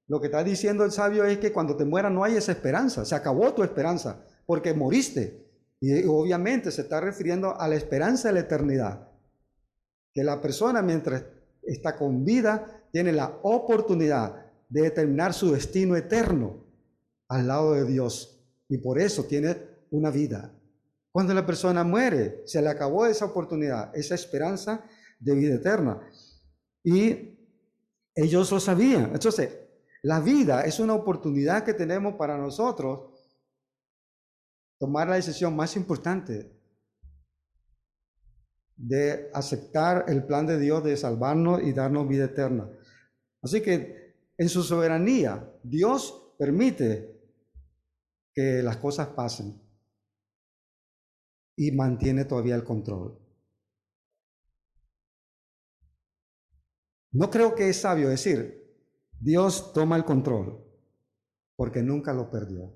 Lo 0.07 0.19
que 0.19 0.27
está 0.27 0.43
diciendo 0.43 0.85
el 0.85 0.91
sabio 0.91 1.25
es 1.25 1.39
que 1.39 1.51
cuando 1.51 1.75
te 1.75 1.83
mueras 1.83 2.11
no 2.11 2.23
hay 2.23 2.35
esa 2.35 2.51
esperanza, 2.51 3.03
se 3.05 3.15
acabó 3.15 3.53
tu 3.53 3.63
esperanza, 3.63 4.23
porque 4.45 4.73
moriste. 4.73 5.47
Y 5.79 6.03
obviamente 6.05 6.69
se 6.69 6.81
está 6.83 7.01
refiriendo 7.01 7.59
a 7.59 7.67
la 7.67 7.75
esperanza 7.75 8.27
de 8.27 8.35
la 8.35 8.41
eternidad. 8.41 9.09
Que 10.13 10.23
la 10.23 10.39
persona 10.41 10.83
mientras 10.83 11.23
está 11.63 11.97
con 11.97 12.23
vida 12.23 12.83
tiene 12.91 13.13
la 13.13 13.39
oportunidad 13.41 14.45
de 14.69 14.81
determinar 14.83 15.33
su 15.33 15.51
destino 15.53 15.95
eterno 15.95 16.65
al 17.29 17.47
lado 17.47 17.73
de 17.73 17.85
Dios. 17.85 18.45
Y 18.69 18.77
por 18.77 18.99
eso 18.99 19.23
tiene 19.23 19.70
una 19.91 20.09
vida. 20.09 20.53
Cuando 21.11 21.33
la 21.33 21.45
persona 21.45 21.83
muere, 21.83 22.41
se 22.45 22.61
le 22.61 22.69
acabó 22.69 23.05
esa 23.05 23.25
oportunidad, 23.25 23.95
esa 23.95 24.15
esperanza 24.15 24.83
de 25.19 25.35
vida 25.35 25.55
eterna. 25.55 26.01
Y 26.83 27.37
ellos 28.15 28.51
lo 28.51 28.59
sabían. 28.59 29.11
Entonces, 29.13 29.57
la 30.03 30.19
vida 30.19 30.63
es 30.63 30.79
una 30.79 30.93
oportunidad 30.93 31.63
que 31.63 31.73
tenemos 31.73 32.15
para 32.15 32.37
nosotros 32.37 33.11
tomar 34.79 35.09
la 35.09 35.15
decisión 35.15 35.55
más 35.55 35.75
importante 35.75 36.59
de 38.75 39.29
aceptar 39.33 40.05
el 40.07 40.25
plan 40.25 40.47
de 40.47 40.57
Dios 40.57 40.83
de 40.83 40.97
salvarnos 40.97 41.61
y 41.61 41.71
darnos 41.71 42.07
vida 42.07 42.25
eterna. 42.25 42.67
Así 43.43 43.61
que 43.61 44.15
en 44.37 44.49
su 44.49 44.63
soberanía, 44.63 45.53
Dios 45.61 46.33
permite 46.39 47.21
que 48.33 48.63
las 48.63 48.77
cosas 48.77 49.09
pasen 49.09 49.60
y 51.61 51.71
mantiene 51.73 52.25
todavía 52.25 52.55
el 52.55 52.63
control. 52.63 53.19
No 57.11 57.29
creo 57.29 57.53
que 57.53 57.69
es 57.69 57.81
sabio 57.81 58.09
decir, 58.09 58.67
Dios 59.19 59.71
toma 59.71 59.95
el 59.95 60.03
control, 60.03 60.65
porque 61.55 61.83
nunca 61.83 62.13
lo 62.13 62.31
perdió. 62.31 62.73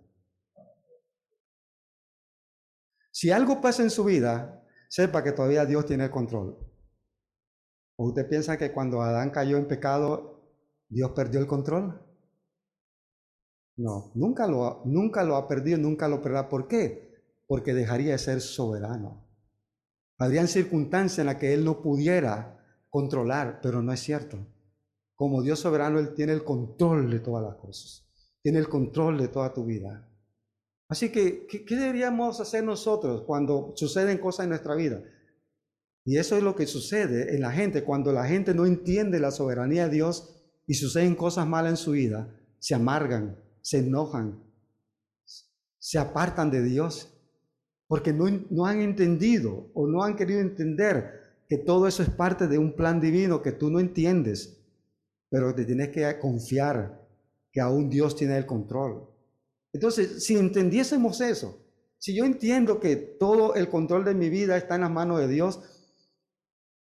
Si 3.09 3.31
algo 3.31 3.59
pasa 3.59 3.81
en 3.81 3.89
su 3.89 4.03
vida, 4.03 4.63
sepa 4.87 5.23
que 5.23 5.31
todavía 5.31 5.65
Dios 5.65 5.87
tiene 5.87 6.03
el 6.03 6.11
control. 6.11 6.55
¿O 7.95 8.09
usted 8.09 8.29
piensa 8.29 8.55
que 8.55 8.71
cuando 8.71 9.01
Adán 9.01 9.31
cayó 9.31 9.57
en 9.57 9.67
pecado, 9.67 10.43
Dios 10.89 11.09
perdió 11.15 11.39
el 11.39 11.47
control? 11.47 11.99
No, 13.77 14.11
nunca 14.13 14.45
lo, 14.45 14.83
nunca 14.85 15.23
lo 15.23 15.37
ha 15.37 15.47
perdido, 15.47 15.79
nunca 15.79 16.07
lo 16.07 16.21
perderá. 16.21 16.47
¿Por 16.47 16.67
qué? 16.67 17.04
Porque 17.47 17.73
dejaría 17.73 18.13
de 18.13 18.17
ser 18.17 18.41
soberano. 18.41 19.25
Habrían 20.17 20.47
circunstancias 20.47 21.19
en 21.19 21.27
las 21.27 21.35
que 21.35 21.53
Él 21.53 21.65
no 21.65 21.81
pudiera 21.81 22.59
controlar, 22.89 23.59
pero 23.61 23.81
no 23.81 23.91
es 23.91 23.99
cierto. 23.99 24.37
Como 25.15 25.41
Dios 25.41 25.59
soberano, 25.59 25.99
Él 25.99 26.13
tiene 26.13 26.33
el 26.33 26.43
control 26.43 27.09
de 27.09 27.19
todas 27.19 27.43
las 27.43 27.55
cosas. 27.55 28.07
Tiene 28.41 28.59
el 28.59 28.69
control 28.69 29.17
de 29.17 29.27
toda 29.27 29.53
tu 29.53 29.65
vida. 29.65 30.09
Así 30.87 31.11
que, 31.11 31.47
¿qué, 31.47 31.75
deberíamos 31.75 32.39
hacer 32.39 32.63
nosotros 32.63 33.23
cuando 33.23 33.73
suceden 33.75 34.19
cosas 34.19 34.43
en 34.43 34.49
nuestra 34.49 34.75
vida? 34.75 35.01
Y 36.03 36.17
eso 36.17 36.37
es 36.37 36.43
lo 36.43 36.55
que 36.55 36.67
sucede 36.67 37.33
en 37.35 37.41
la 37.41 37.51
gente. 37.51 37.83
Cuando 37.83 38.11
la 38.11 38.25
gente 38.25 38.53
no 38.53 38.65
entiende 38.65 39.19
la 39.19 39.31
soberanía 39.31 39.87
de 39.87 39.95
Dios 39.95 40.35
y 40.67 40.75
suceden 40.75 41.15
cosas 41.15 41.47
malas 41.47 41.71
en 41.71 41.77
su 41.77 41.91
vida, 41.91 42.39
se 42.59 42.75
amargan, 42.75 43.39
se 43.61 43.79
enojan, 43.79 44.43
se 45.79 45.97
apartan 45.97 46.51
de 46.51 46.63
Dios, 46.63 47.14
porque 47.87 48.13
no, 48.13 48.65
han 48.65 48.81
entendido 48.81 49.69
o 49.73 49.87
no 49.87 50.03
han 50.03 50.15
querido 50.15 50.39
entender 50.39 51.21
que 51.47 51.57
todo 51.57 51.87
eso 51.87 52.01
es 52.01 52.09
parte 52.09 52.47
de 52.47 52.57
un 52.57 52.75
plan 52.75 52.99
divino 52.99 53.41
que 53.41 53.51
tú 53.51 53.69
no 53.69 53.79
entiendes, 53.79 54.57
pero 55.29 55.53
te 55.53 55.65
tienes 55.65 55.89
que 55.89 56.19
confiar 56.19 57.01
que 57.51 57.61
aún 57.61 57.89
Dios 57.89 58.15
tiene 58.15 58.37
el 58.37 58.45
control. 58.45 59.07
Entonces, 59.71 60.23
si 60.25 60.35
entendiésemos 60.37 61.21
eso, 61.21 61.61
si 61.97 62.15
yo 62.15 62.25
entiendo 62.25 62.79
que 62.79 62.95
todo 62.95 63.55
el 63.55 63.69
control 63.69 64.05
de 64.05 64.13
mi 64.13 64.29
vida 64.29 64.57
está 64.57 64.75
en 64.75 64.81
las 64.81 64.91
manos 64.91 65.19
de 65.19 65.27
Dios, 65.27 65.59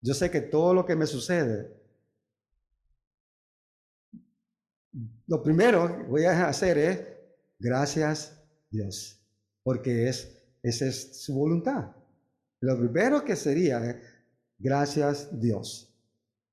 yo 0.02 0.14
sé 0.14 0.30
que 0.32 0.42
todo 0.42 0.74
lo 0.74 0.86
que 0.86 0.96
me 0.96 1.08
sucede, 1.08 1.72
lo 5.28 5.42
primero 5.42 5.98
que 5.98 6.04
voy 6.04 6.26
a 6.26 6.48
hacer 6.48 6.78
es, 6.78 7.08
gracias 7.58 8.38
Dios, 8.70 9.20
porque 9.64 10.10
es, 10.10 10.33
esa 10.64 10.88
es 10.88 11.22
su 11.24 11.36
voluntad. 11.36 11.92
Lo 12.62 12.78
primero 12.80 13.24
que 13.24 13.36
sería, 13.36 14.00
Gracias 14.64 15.28
Dios, 15.42 15.94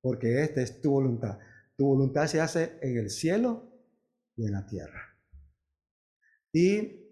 porque 0.00 0.42
esta 0.42 0.60
es 0.60 0.80
tu 0.80 0.90
voluntad. 0.90 1.38
Tu 1.76 1.86
voluntad 1.86 2.26
se 2.26 2.40
hace 2.40 2.76
en 2.82 2.98
el 2.98 3.08
cielo 3.08 3.62
y 4.34 4.46
en 4.46 4.52
la 4.52 4.66
tierra. 4.66 5.16
Y, 6.52 7.06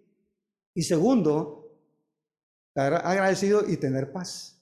y 0.75 0.83
segundo, 0.83 1.79
estar 2.71 2.95
agradecido 3.07 3.63
y 3.69 3.77
tener 3.77 4.11
paz. 4.11 4.61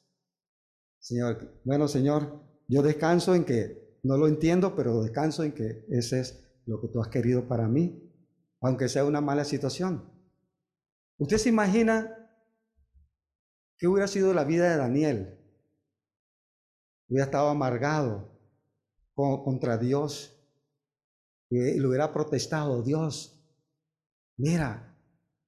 Señor, 0.99 1.61
bueno 1.65 1.89
Señor, 1.89 2.43
yo 2.69 2.83
descanso 2.83 3.35
en 3.35 3.47
que 3.47 3.99
no 4.03 4.19
lo 4.19 4.29
entiendo, 4.29 4.77
pero 4.77 5.03
descanso 5.03 5.43
en 5.43 5.53
que 5.53 5.87
ese 5.89 6.21
es 6.21 6.45
lo 6.67 6.83
que 6.83 6.89
tú 6.89 7.01
has 7.01 7.09
querido 7.09 7.49
para 7.49 7.67
mí, 7.67 8.13
aunque 8.61 8.91
sea 8.91 9.07
una 9.07 9.23
mala 9.23 9.47
situación. 9.47 10.05
¿Usted 11.17 11.39
se 11.39 11.49
imagina 11.49 12.26
qué 13.79 13.87
hubiera 13.87 14.09
sido 14.09 14.33
la 14.35 14.45
vida 14.45 14.71
de 14.71 14.77
Daniel 14.77 15.37
hubiera 17.09 17.27
estado 17.27 17.49
amargado 17.49 18.29
contra 19.15 19.79
Dios 19.79 20.33
y 21.49 21.79
le 21.79 21.87
hubiera 21.87 22.13
protestado, 22.13 22.83
Dios, 22.83 23.41
mira, 24.37 24.95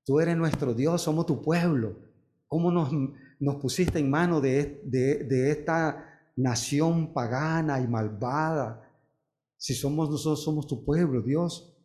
tú 0.04 0.20
eres 0.20 0.36
nuestro 0.36 0.72
Dios, 0.72 1.02
somos 1.02 1.26
tu 1.26 1.42
pueblo. 1.42 1.98
¿Cómo 2.46 2.70
nos, 2.70 3.56
pusiste 3.56 3.98
en 3.98 4.08
manos 4.08 4.40
de, 4.40 4.80
de, 4.84 5.50
esta 5.50 6.30
nación 6.36 7.12
pagana 7.12 7.80
y 7.80 7.88
malvada? 7.88 8.88
Si 9.56 9.74
somos 9.74 10.08
nosotros, 10.08 10.42
somos 10.42 10.66
tu 10.66 10.84
pueblo, 10.84 11.20
Dios. 11.20 11.76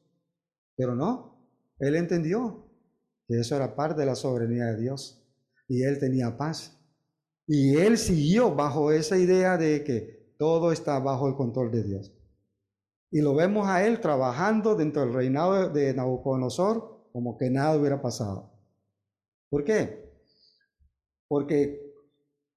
Pero 0.78 0.96
no, 0.96 1.36
él 1.80 1.96
entendió 1.96 2.70
que 3.28 3.40
eso 3.40 3.56
era 3.56 3.76
parte 3.76 4.00
de 4.02 4.06
la 4.06 4.16
soberanía 4.16 4.68
de 4.68 4.80
Dios 4.80 5.23
y 5.68 5.84
él 5.84 6.00
tenía 6.00 6.38
paz. 6.38 6.80
Y 7.48 7.76
él 7.78 7.98
siguió 7.98 8.56
bajo 8.56 8.92
esa 8.92 9.18
idea 9.18 9.58
de 9.58 9.84
que 9.84 10.36
todo 10.38 10.72
está 10.72 11.00
bajo 11.00 11.28
el 11.28 11.36
control 11.36 11.72
de 11.72 11.84
Dios. 11.84 12.14
Y 13.12 13.22
lo 13.22 13.36
vemos 13.36 13.68
a 13.68 13.86
él 13.86 14.00
trabajando 14.00 14.76
dentro 14.76 15.04
del 15.04 15.14
reinado 15.14 15.70
de 15.70 15.94
Nabucodonosor 15.94 17.10
como 17.12 17.38
que 17.38 17.50
nada 17.50 17.78
hubiera 17.78 18.02
pasado. 18.02 18.52
¿Por 19.50 19.64
qué? 19.64 20.12
Porque 21.28 21.94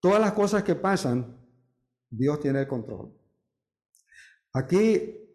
todas 0.01 0.21
las 0.21 0.33
cosas 0.33 0.63
que 0.63 0.75
pasan, 0.75 1.37
Dios 2.09 2.41
tiene 2.41 2.61
el 2.61 2.69
control. 2.69 3.13
Aquí 4.55 5.27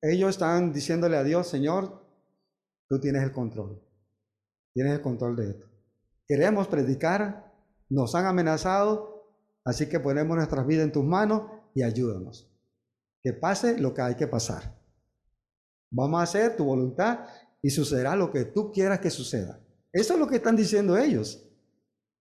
ellos 0.00 0.30
están 0.30 0.72
diciéndole 0.72 1.16
a 1.16 1.24
Dios, 1.24 1.48
Señor, 1.48 2.00
tú 2.88 3.00
tienes 3.00 3.24
el 3.24 3.32
control. 3.32 3.82
Tienes 4.72 4.92
el 4.92 5.02
control 5.02 5.36
de 5.36 5.50
esto. 5.50 5.69
Queremos 6.30 6.68
predicar 6.68 7.52
nos 7.88 8.14
han 8.14 8.24
amenazado, 8.24 9.34
así 9.64 9.88
que 9.88 9.98
ponemos 9.98 10.36
nuestras 10.36 10.64
vidas 10.64 10.84
en 10.84 10.92
tus 10.92 11.04
manos 11.04 11.50
y 11.74 11.82
ayúdanos. 11.82 12.48
Que 13.20 13.32
pase 13.32 13.80
lo 13.80 13.92
que 13.92 14.02
hay 14.02 14.14
que 14.14 14.28
pasar. 14.28 14.78
Vamos 15.90 16.20
a 16.20 16.22
hacer 16.22 16.54
tu 16.54 16.64
voluntad 16.64 17.26
y 17.60 17.70
sucederá 17.70 18.14
lo 18.14 18.30
que 18.30 18.44
tú 18.44 18.70
quieras 18.70 19.00
que 19.00 19.10
suceda. 19.10 19.58
Eso 19.92 20.14
es 20.14 20.20
lo 20.20 20.28
que 20.28 20.36
están 20.36 20.54
diciendo 20.54 20.96
ellos. 20.96 21.44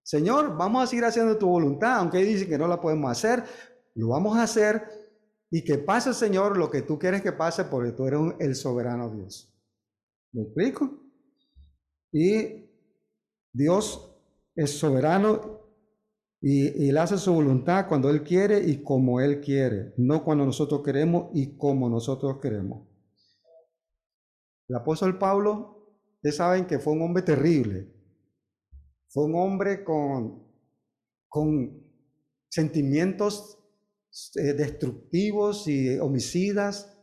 Señor, 0.02 0.58
vamos 0.58 0.84
a 0.84 0.88
seguir 0.88 1.06
haciendo 1.06 1.38
tu 1.38 1.48
voluntad, 1.48 1.98
aunque 1.98 2.18
dicen 2.18 2.50
que 2.50 2.58
no 2.58 2.68
la 2.68 2.82
podemos 2.82 3.12
hacer, 3.12 3.44
lo 3.94 4.08
vamos 4.08 4.40
a 4.40 4.42
hacer 4.42 4.86
y 5.52 5.64
que 5.64 5.78
pase, 5.78 6.16
Señor, 6.16 6.58
lo 6.58 6.72
que 6.72 6.82
tú 6.82 6.98
quieres 6.98 7.22
que 7.22 7.32
pase 7.32 7.66
porque 7.66 7.92
tú 7.92 8.08
eres 8.08 8.20
el 8.40 8.56
soberano 8.56 9.12
Dios. 9.12 9.54
¿Me 10.32 10.42
explico? 10.42 11.00
Y 12.12 12.69
Dios 13.54 14.16
es 14.56 14.78
soberano 14.78 15.60
y, 16.42 16.90
Él 16.90 16.98
hace 16.98 17.18
su 17.18 17.34
voluntad 17.34 17.88
cuando 17.88 18.10
Él 18.10 18.24
quiere 18.24 18.64
y 18.64 18.84
como 18.84 19.20
Él 19.20 19.42
quiere, 19.42 19.94
no 19.98 20.24
cuando 20.24 20.46
nosotros 20.46 20.82
queremos 20.84 21.30
y 21.34 21.58
como 21.58 21.90
nosotros 21.90 22.40
queremos. 22.42 22.88
El 24.68 24.76
apóstol 24.76 25.18
Pablo, 25.18 25.96
ustedes 26.16 26.36
saben 26.36 26.66
que 26.66 26.80
fue 26.80 26.94
un 26.94 27.02
hombre 27.02 27.24
terrible. 27.24 27.92
Fue 29.08 29.26
un 29.26 29.36
hombre 29.36 29.84
con, 29.84 30.48
con 31.28 31.84
sentimientos 32.50 33.58
eh, 34.36 34.54
destructivos 34.54 35.68
y 35.68 35.98
homicidas. 35.98 36.96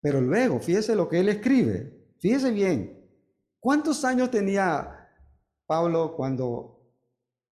Pero 0.00 0.20
luego, 0.20 0.60
fíjese 0.60 0.94
lo 0.94 1.08
que 1.08 1.20
él 1.20 1.28
escribe. 1.28 1.92
Fíjese 2.20 2.50
bien. 2.50 3.03
¿Cuántos 3.64 4.04
años 4.04 4.30
tenía 4.30 5.08
Pablo 5.64 6.14
cuando 6.14 6.82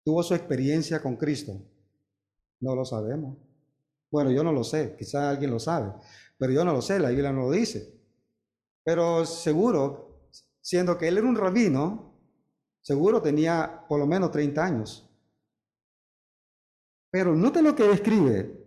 tuvo 0.04 0.24
su 0.24 0.34
experiencia 0.34 1.00
con 1.00 1.14
Cristo? 1.14 1.52
No 2.58 2.74
lo 2.74 2.84
sabemos. 2.84 3.38
Bueno, 4.10 4.32
yo 4.32 4.42
no 4.42 4.50
lo 4.50 4.64
sé, 4.64 4.96
quizás 4.98 5.22
alguien 5.22 5.52
lo 5.52 5.60
sabe, 5.60 5.92
pero 6.36 6.52
yo 6.52 6.64
no 6.64 6.72
lo 6.72 6.82
sé, 6.82 6.98
la 6.98 7.10
Biblia 7.10 7.30
no 7.30 7.42
lo 7.42 7.52
dice. 7.52 7.94
Pero 8.82 9.24
seguro, 9.24 10.26
siendo 10.60 10.98
que 10.98 11.06
él 11.06 11.18
era 11.18 11.28
un 11.28 11.36
rabino, 11.36 12.18
seguro 12.80 13.22
tenía 13.22 13.84
por 13.88 14.00
lo 14.00 14.06
menos 14.08 14.32
30 14.32 14.64
años. 14.64 15.08
Pero 17.12 17.36
note 17.36 17.62
lo 17.62 17.76
que 17.76 17.84
describe 17.84 18.66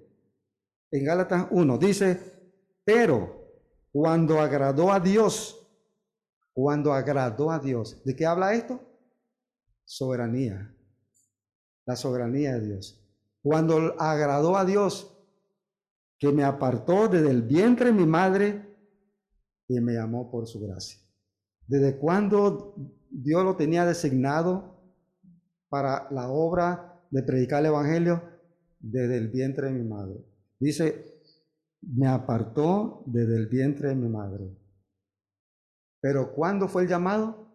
en 0.92 1.04
Gálatas 1.04 1.48
1, 1.52 1.78
dice, 1.78 2.22
pero 2.86 3.52
cuando 3.92 4.40
agradó 4.40 4.94
a 4.94 5.02
Dios, 5.02 5.63
cuando 6.54 6.94
agradó 6.94 7.52
a 7.52 7.60
Dios, 7.60 8.02
¿de 8.06 8.16
qué 8.16 8.26
habla 8.26 8.54
esto? 8.54 8.80
Soberanía 9.86 10.74
la 11.86 11.96
soberanía 11.96 12.54
de 12.54 12.68
Dios. 12.68 13.00
cuando 13.42 13.94
agradó 14.00 14.56
a 14.56 14.64
Dios, 14.64 15.10
que 16.18 16.32
me 16.32 16.46
apartó 16.46 17.10
desde 17.10 17.30
el 17.30 17.42
vientre 17.42 17.88
de 17.88 17.92
mi 17.92 18.06
madre 18.06 18.66
y 19.68 19.82
me 19.82 19.96
llamó 19.96 20.32
por 20.32 20.48
su 20.48 20.62
gracia. 20.62 20.98
¿Desde 21.68 21.98
cuando 21.98 22.74
Dios 23.10 23.44
lo 23.44 23.58
tenía 23.58 23.86
designado 23.86 24.80
para 25.68 26.08
la 26.12 26.30
obra 26.30 27.02
de 27.12 27.22
predicar 27.24 27.60
el 27.60 27.66
Evangelio? 27.66 28.24
Desde 28.80 29.18
el 29.18 29.28
vientre 29.28 29.68
de 29.68 29.74
mi 29.74 29.90
madre. 29.90 30.24
Dice, 30.58 31.04
me 31.82 32.08
apartó 32.08 33.04
desde 33.06 33.36
el 33.36 33.48
vientre 33.48 33.90
de 33.90 33.96
mi 33.96 34.08
madre. 34.08 34.56
Pero 36.04 36.34
¿cuándo 36.34 36.68
fue 36.68 36.82
el 36.82 36.90
llamado? 36.90 37.48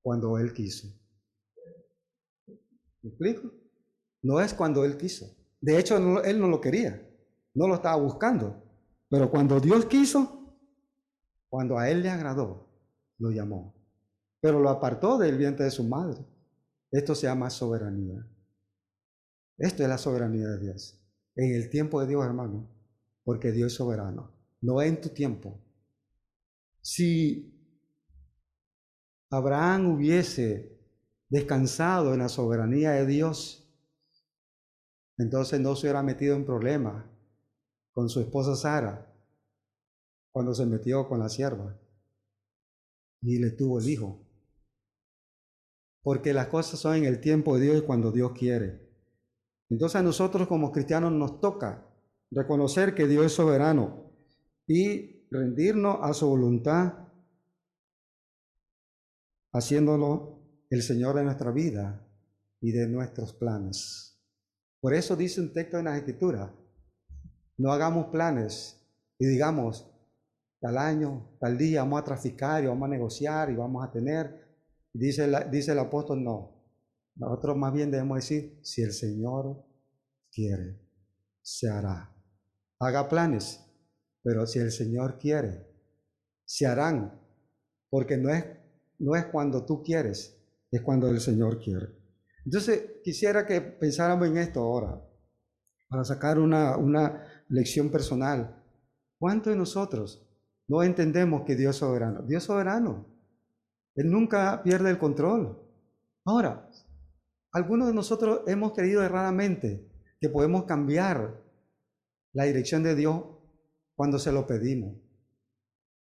Cuando 0.00 0.38
Él 0.38 0.52
quiso. 0.52 0.86
¿Me 3.02 3.10
explico? 3.10 3.50
No 4.22 4.40
es 4.40 4.54
cuando 4.54 4.84
Él 4.84 4.96
quiso. 4.96 5.26
De 5.60 5.76
hecho, 5.76 6.22
Él 6.22 6.40
no 6.40 6.46
lo 6.46 6.60
quería. 6.60 7.04
No 7.52 7.66
lo 7.66 7.74
estaba 7.74 7.96
buscando. 7.96 8.62
Pero 9.08 9.28
cuando 9.28 9.58
Dios 9.58 9.86
quiso, 9.86 10.56
cuando 11.48 11.76
a 11.80 11.90
Él 11.90 12.02
le 12.02 12.10
agradó, 12.10 12.68
lo 13.18 13.32
llamó. 13.32 13.74
Pero 14.40 14.60
lo 14.60 14.68
apartó 14.68 15.18
del 15.18 15.36
vientre 15.36 15.64
de 15.64 15.72
su 15.72 15.82
madre. 15.82 16.24
Esto 16.92 17.16
se 17.16 17.26
llama 17.26 17.50
soberanía. 17.50 18.24
Esto 19.58 19.82
es 19.82 19.88
la 19.88 19.98
soberanía 19.98 20.46
de 20.46 20.60
Dios. 20.60 20.96
En 21.34 21.56
el 21.56 21.68
tiempo 21.70 22.00
de 22.00 22.06
Dios, 22.06 22.24
hermano. 22.24 22.70
Porque 23.24 23.50
Dios 23.50 23.72
es 23.72 23.78
soberano. 23.78 24.30
No 24.60 24.80
en 24.80 25.00
tu 25.00 25.08
tiempo. 25.08 25.58
Si 26.82 27.56
Abraham 29.30 29.94
hubiese 29.94 30.78
descansado 31.28 32.12
en 32.12 32.18
la 32.18 32.28
soberanía 32.28 32.90
de 32.90 33.06
Dios, 33.06 33.72
entonces 35.16 35.60
no 35.60 35.76
se 35.76 35.86
hubiera 35.86 36.02
metido 36.02 36.34
en 36.34 36.44
problemas 36.44 37.06
con 37.92 38.08
su 38.08 38.20
esposa 38.20 38.56
Sara 38.56 39.14
cuando 40.32 40.54
se 40.54 40.66
metió 40.66 41.08
con 41.08 41.20
la 41.20 41.28
sierva 41.28 41.78
y 43.22 43.38
le 43.38 43.50
tuvo 43.50 43.78
el 43.78 43.88
hijo. 43.88 44.26
Porque 46.02 46.32
las 46.34 46.48
cosas 46.48 46.80
son 46.80 46.96
en 46.96 47.04
el 47.04 47.20
tiempo 47.20 47.56
de 47.56 47.64
Dios 47.64 47.78
y 47.78 47.86
cuando 47.86 48.10
Dios 48.10 48.32
quiere. 48.32 48.90
Entonces 49.70 49.96
a 49.96 50.02
nosotros 50.02 50.48
como 50.48 50.72
cristianos 50.72 51.12
nos 51.12 51.40
toca 51.40 51.86
reconocer 52.32 52.94
que 52.94 53.06
Dios 53.06 53.26
es 53.26 53.32
soberano 53.32 54.10
y 54.66 55.21
rendirnos 55.32 55.98
a 56.02 56.12
su 56.12 56.28
voluntad, 56.28 56.92
haciéndolo 59.52 60.38
el 60.70 60.82
Señor 60.82 61.16
de 61.16 61.24
nuestra 61.24 61.50
vida 61.50 62.06
y 62.60 62.72
de 62.72 62.86
nuestros 62.86 63.32
planes. 63.32 64.20
Por 64.80 64.94
eso 64.94 65.16
dice 65.16 65.40
un 65.40 65.52
texto 65.52 65.78
en 65.78 65.86
la 65.86 65.96
Escritura, 65.96 66.54
no 67.58 67.72
hagamos 67.72 68.06
planes 68.06 68.80
y 69.18 69.26
digamos, 69.26 69.88
tal 70.60 70.78
año, 70.78 71.36
tal 71.40 71.56
día 71.56 71.82
vamos 71.82 72.00
a 72.00 72.04
traficar 72.04 72.62
y 72.62 72.66
vamos 72.66 72.86
a 72.86 72.90
negociar 72.90 73.50
y 73.50 73.54
vamos 73.54 73.86
a 73.86 73.90
tener. 73.90 74.42
Dice, 74.92 75.30
dice 75.50 75.72
el 75.72 75.78
apóstol, 75.78 76.22
no. 76.22 76.62
Nosotros 77.14 77.56
más 77.56 77.72
bien 77.72 77.90
debemos 77.90 78.16
decir, 78.16 78.58
si 78.62 78.82
el 78.82 78.92
Señor 78.92 79.64
quiere, 80.30 80.80
se 81.40 81.68
hará. 81.68 82.10
Haga 82.78 83.08
planes, 83.08 83.61
pero 84.22 84.46
si 84.46 84.58
el 84.58 84.70
Señor 84.70 85.18
quiere, 85.18 85.66
se 86.44 86.66
harán. 86.66 87.20
Porque 87.90 88.16
no 88.16 88.30
es, 88.30 88.44
no 88.98 89.16
es 89.16 89.26
cuando 89.26 89.64
tú 89.66 89.82
quieres, 89.82 90.38
es 90.70 90.80
cuando 90.80 91.08
el 91.08 91.20
Señor 91.20 91.60
quiere. 91.60 91.88
Entonces, 92.44 93.00
quisiera 93.04 93.46
que 93.46 93.60
pensáramos 93.60 94.28
en 94.28 94.38
esto 94.38 94.60
ahora, 94.60 95.00
para 95.88 96.04
sacar 96.04 96.38
una, 96.38 96.76
una 96.76 97.44
lección 97.48 97.90
personal. 97.90 98.62
¿Cuántos 99.18 99.52
de 99.52 99.58
nosotros 99.58 100.26
no 100.68 100.82
entendemos 100.82 101.42
que 101.42 101.54
Dios 101.54 101.76
es 101.76 101.80
soberano? 101.80 102.22
Dios 102.22 102.42
es 102.42 102.46
soberano. 102.46 103.06
Él 103.94 104.10
nunca 104.10 104.62
pierde 104.62 104.90
el 104.90 104.98
control. 104.98 105.58
Ahora, 106.24 106.68
algunos 107.52 107.88
de 107.88 107.94
nosotros 107.94 108.40
hemos 108.46 108.72
creído 108.72 109.02
erradamente 109.02 109.86
que 110.20 110.30
podemos 110.30 110.64
cambiar 110.64 111.42
la 112.32 112.44
dirección 112.44 112.82
de 112.82 112.94
Dios 112.94 113.24
cuando 114.02 114.18
se 114.18 114.32
lo 114.32 114.48
pedimos. 114.48 114.96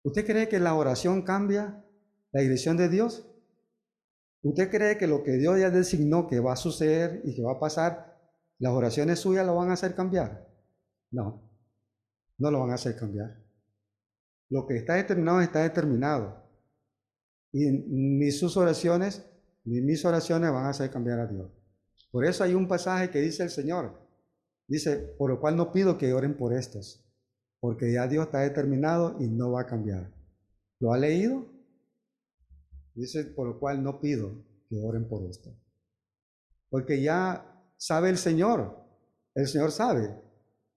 ¿Usted 0.01 0.25
cree 0.25 0.49
que 0.49 0.57
la 0.57 0.73
oración 0.73 1.21
cambia 1.21 1.85
la 2.31 2.41
dirección 2.41 2.75
de 2.75 2.89
Dios? 2.89 3.27
¿Usted 4.41 4.71
cree 4.71 4.97
que 4.97 5.05
lo 5.05 5.21
que 5.21 5.33
Dios 5.33 5.59
ya 5.59 5.69
designó 5.69 6.27
que 6.27 6.39
va 6.39 6.53
a 6.53 6.55
suceder 6.55 7.21
y 7.25 7.35
que 7.35 7.43
va 7.43 7.51
a 7.51 7.59
pasar, 7.59 8.19
las 8.57 8.73
oraciones 8.73 9.19
suyas 9.19 9.45
lo 9.45 9.53
van 9.53 9.69
a 9.69 9.73
hacer 9.73 9.93
cambiar? 9.93 10.49
No, 11.11 11.47
no 12.39 12.49
lo 12.49 12.61
van 12.61 12.71
a 12.71 12.73
hacer 12.73 12.95
cambiar. 12.95 13.39
Lo 14.49 14.65
que 14.65 14.77
está 14.77 14.95
determinado 14.95 15.39
está 15.41 15.61
determinado. 15.61 16.43
Y 17.51 17.69
ni 17.69 18.31
sus 18.31 18.57
oraciones, 18.57 19.29
ni 19.63 19.79
mis 19.79 20.03
oraciones 20.05 20.51
van 20.51 20.65
a 20.65 20.69
hacer 20.69 20.89
cambiar 20.89 21.19
a 21.19 21.27
Dios. 21.27 21.51
Por 22.09 22.25
eso 22.25 22.43
hay 22.43 22.55
un 22.55 22.67
pasaje 22.67 23.11
que 23.11 23.21
dice 23.21 23.43
el 23.43 23.51
Señor. 23.51 24.01
Dice, 24.67 24.97
por 25.19 25.29
lo 25.29 25.39
cual 25.39 25.55
no 25.55 25.71
pido 25.71 25.99
que 25.99 26.13
oren 26.13 26.35
por 26.35 26.51
estos, 26.51 27.05
porque 27.61 27.93
ya 27.93 28.07
Dios 28.07 28.25
está 28.25 28.39
determinado 28.39 29.15
y 29.19 29.27
no 29.27 29.51
va 29.51 29.61
a 29.61 29.65
cambiar. 29.67 30.11
¿Lo 30.79 30.91
ha 30.91 30.97
leído? 30.97 31.45
Dice, 32.95 33.23
por 33.23 33.47
lo 33.47 33.59
cual 33.59 33.81
no 33.83 34.01
pido 34.01 34.43
que 34.67 34.81
oren 34.83 35.07
por 35.07 35.23
esto. 35.29 35.55
Porque 36.69 37.01
ya 37.01 37.63
sabe 37.77 38.09
el 38.09 38.17
Señor, 38.17 38.83
el 39.35 39.47
Señor 39.47 39.71
sabe 39.71 40.19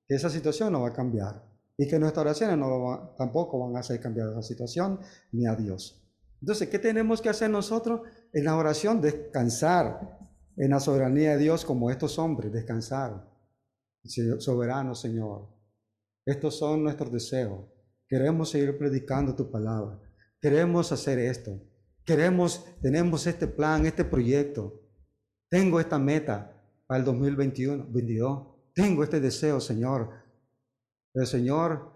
que 0.06 0.14
esa 0.14 0.28
situación 0.28 0.72
no 0.72 0.82
va 0.82 0.88
a 0.88 0.92
cambiar 0.92 1.42
y 1.78 1.88
que 1.88 1.98
nuestras 1.98 2.22
oraciones 2.22 2.58
no 2.58 3.14
tampoco 3.16 3.58
van 3.58 3.76
a 3.76 3.80
hacer 3.80 3.98
cambiar 3.98 4.28
esa 4.28 4.42
situación 4.42 5.00
ni 5.32 5.46
a 5.46 5.56
Dios. 5.56 6.00
Entonces, 6.40 6.68
¿qué 6.68 6.78
tenemos 6.78 7.22
que 7.22 7.30
hacer 7.30 7.48
nosotros 7.48 8.02
en 8.32 8.44
la 8.44 8.56
oración? 8.56 9.00
Descansar 9.00 10.18
en 10.56 10.70
la 10.70 10.80
soberanía 10.80 11.32
de 11.32 11.38
Dios 11.38 11.64
como 11.64 11.90
estos 11.90 12.18
hombres, 12.18 12.52
descansar. 12.52 13.32
Soberano 14.38 14.94
Señor, 14.94 15.53
estos 16.26 16.58
son 16.58 16.82
nuestros 16.82 17.12
deseos. 17.12 17.66
Queremos 18.08 18.50
seguir 18.50 18.78
predicando 18.78 19.34
tu 19.34 19.50
palabra. 19.50 20.00
Queremos 20.40 20.90
hacer 20.92 21.18
esto. 21.18 21.60
Queremos, 22.04 22.64
tenemos 22.80 23.26
este 23.26 23.46
plan, 23.46 23.86
este 23.86 24.04
proyecto. 24.04 24.80
Tengo 25.50 25.80
esta 25.80 25.98
meta 25.98 26.50
para 26.86 26.98
el 27.00 27.04
2021, 27.04 27.86
22. 27.90 28.46
Tengo 28.74 29.04
este 29.04 29.20
deseo, 29.20 29.60
Señor. 29.60 30.10
Pero, 31.12 31.26
Señor, 31.26 31.92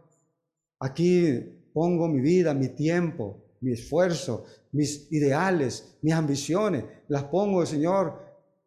aquí 0.78 1.70
pongo 1.72 2.08
mi 2.08 2.20
vida, 2.20 2.54
mi 2.54 2.68
tiempo, 2.68 3.44
mi 3.60 3.72
esfuerzo, 3.72 4.44
mis 4.72 5.10
ideales, 5.10 5.98
mis 6.02 6.14
ambiciones. 6.14 6.84
Las 7.08 7.24
pongo, 7.24 7.64
Señor, 7.66 8.20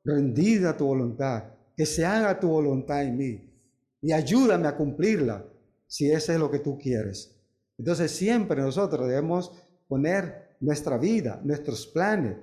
rendida 0.04 0.72
a 0.72 0.78
tu 0.78 0.86
voluntad. 0.86 1.44
Que 1.76 1.86
se 1.86 2.06
haga 2.06 2.40
tu 2.40 2.50
voluntad 2.50 3.04
en 3.04 3.18
mí. 3.18 3.48
Y 4.02 4.12
ayúdame 4.12 4.68
a 4.68 4.76
cumplirla 4.76 5.46
si 5.92 6.10
ese 6.10 6.36
es 6.36 6.40
lo 6.40 6.50
que 6.50 6.60
tú 6.60 6.78
quieres. 6.78 7.38
Entonces 7.78 8.12
siempre 8.12 8.62
nosotros 8.62 9.10
debemos 9.10 9.52
poner 9.90 10.56
nuestra 10.62 10.98
vida, 10.98 11.42
nuestros 11.44 11.86
planes 11.86 12.38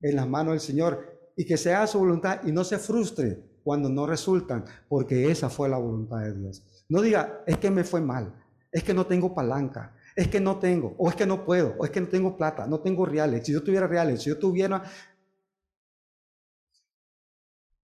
en 0.00 0.16
las 0.16 0.26
manos 0.26 0.52
del 0.52 0.60
Señor 0.60 1.32
y 1.36 1.44
que 1.44 1.58
sea 1.58 1.86
su 1.86 1.98
voluntad 1.98 2.40
y 2.42 2.52
no 2.52 2.64
se 2.64 2.78
frustre 2.78 3.38
cuando 3.62 3.90
no 3.90 4.06
resultan, 4.06 4.64
porque 4.88 5.30
esa 5.30 5.50
fue 5.50 5.68
la 5.68 5.76
voluntad 5.76 6.20
de 6.20 6.32
Dios. 6.32 6.62
No 6.88 7.02
diga, 7.02 7.44
es 7.46 7.58
que 7.58 7.70
me 7.70 7.84
fue 7.84 8.00
mal, 8.00 8.34
es 8.72 8.82
que 8.82 8.94
no 8.94 9.04
tengo 9.04 9.34
palanca, 9.34 9.94
es 10.16 10.28
que 10.28 10.40
no 10.40 10.58
tengo, 10.58 10.94
o 10.96 11.10
es 11.10 11.14
que 11.14 11.26
no 11.26 11.44
puedo, 11.44 11.74
o 11.76 11.84
es 11.84 11.90
que 11.90 12.00
no 12.00 12.08
tengo 12.08 12.34
plata, 12.34 12.66
no 12.66 12.80
tengo 12.80 13.04
reales. 13.04 13.44
Si 13.44 13.52
yo 13.52 13.62
tuviera 13.62 13.86
reales, 13.86 14.22
si 14.22 14.30
yo 14.30 14.38
tuviera... 14.38 14.82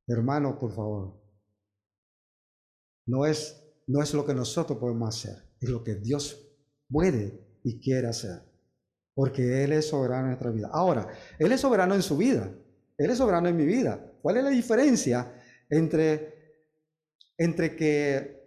Hermano, 0.09 0.59
por 0.59 0.73
favor, 0.75 1.21
no 3.05 3.27
es, 3.27 3.66
no 3.87 4.03
es 4.03 4.13
lo 4.15 4.25
que 4.27 4.35
nosotros 4.35 4.79
podemos 4.79 5.17
hacer, 5.17 5.43
es 5.61 5.69
lo 5.69 5.83
que 5.83 5.95
Dios 5.95 6.49
puede 6.89 7.41
y 7.63 7.81
quiere 7.81 8.09
hacer 8.09 8.47
porque 9.17 9.65
Él 9.65 9.73
es 9.73 9.89
soberano 9.89 10.25
en 10.25 10.27
nuestra 10.27 10.51
vida. 10.51 10.69
Ahora, 10.71 11.09
Él 11.39 11.51
es 11.51 11.63
soberano 11.63 11.95
en 11.95 12.03
su 12.03 12.19
vida, 12.19 12.51
Él 12.99 13.11
es 13.11 13.17
soberano 13.17 13.49
en 13.49 13.57
mi 13.57 13.65
vida. 13.65 13.99
¿Cuál 14.21 14.37
es 14.37 14.45
la 14.45 14.51
diferencia 14.51 15.33
entre, 15.71 16.61
entre 17.39 17.75
que, 17.75 18.47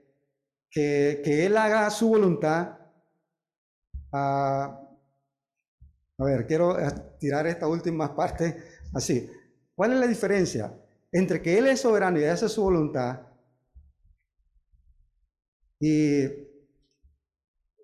que, 0.70 1.46
Él 1.46 1.58
haga 1.58 1.90
su 1.90 2.10
voluntad? 2.10 2.78
a 4.12 4.80
ver, 6.18 6.46
quiero 6.46 6.78
tirar 7.20 7.48
esta 7.48 7.68
última 7.68 8.16
parte 8.16 8.64
así. 8.94 9.28
¿Cuál 9.74 9.94
es 9.94 10.00
la 10.00 10.08
diferencia 10.08 10.72
entre 11.12 11.42
que 11.42 11.58
Él 11.58 11.66
es 11.66 11.82
soberano 11.82 12.20
y 12.20 12.26
hace 12.26 12.48
su 12.48 12.62
voluntad 12.62 13.22
y, 15.80 16.24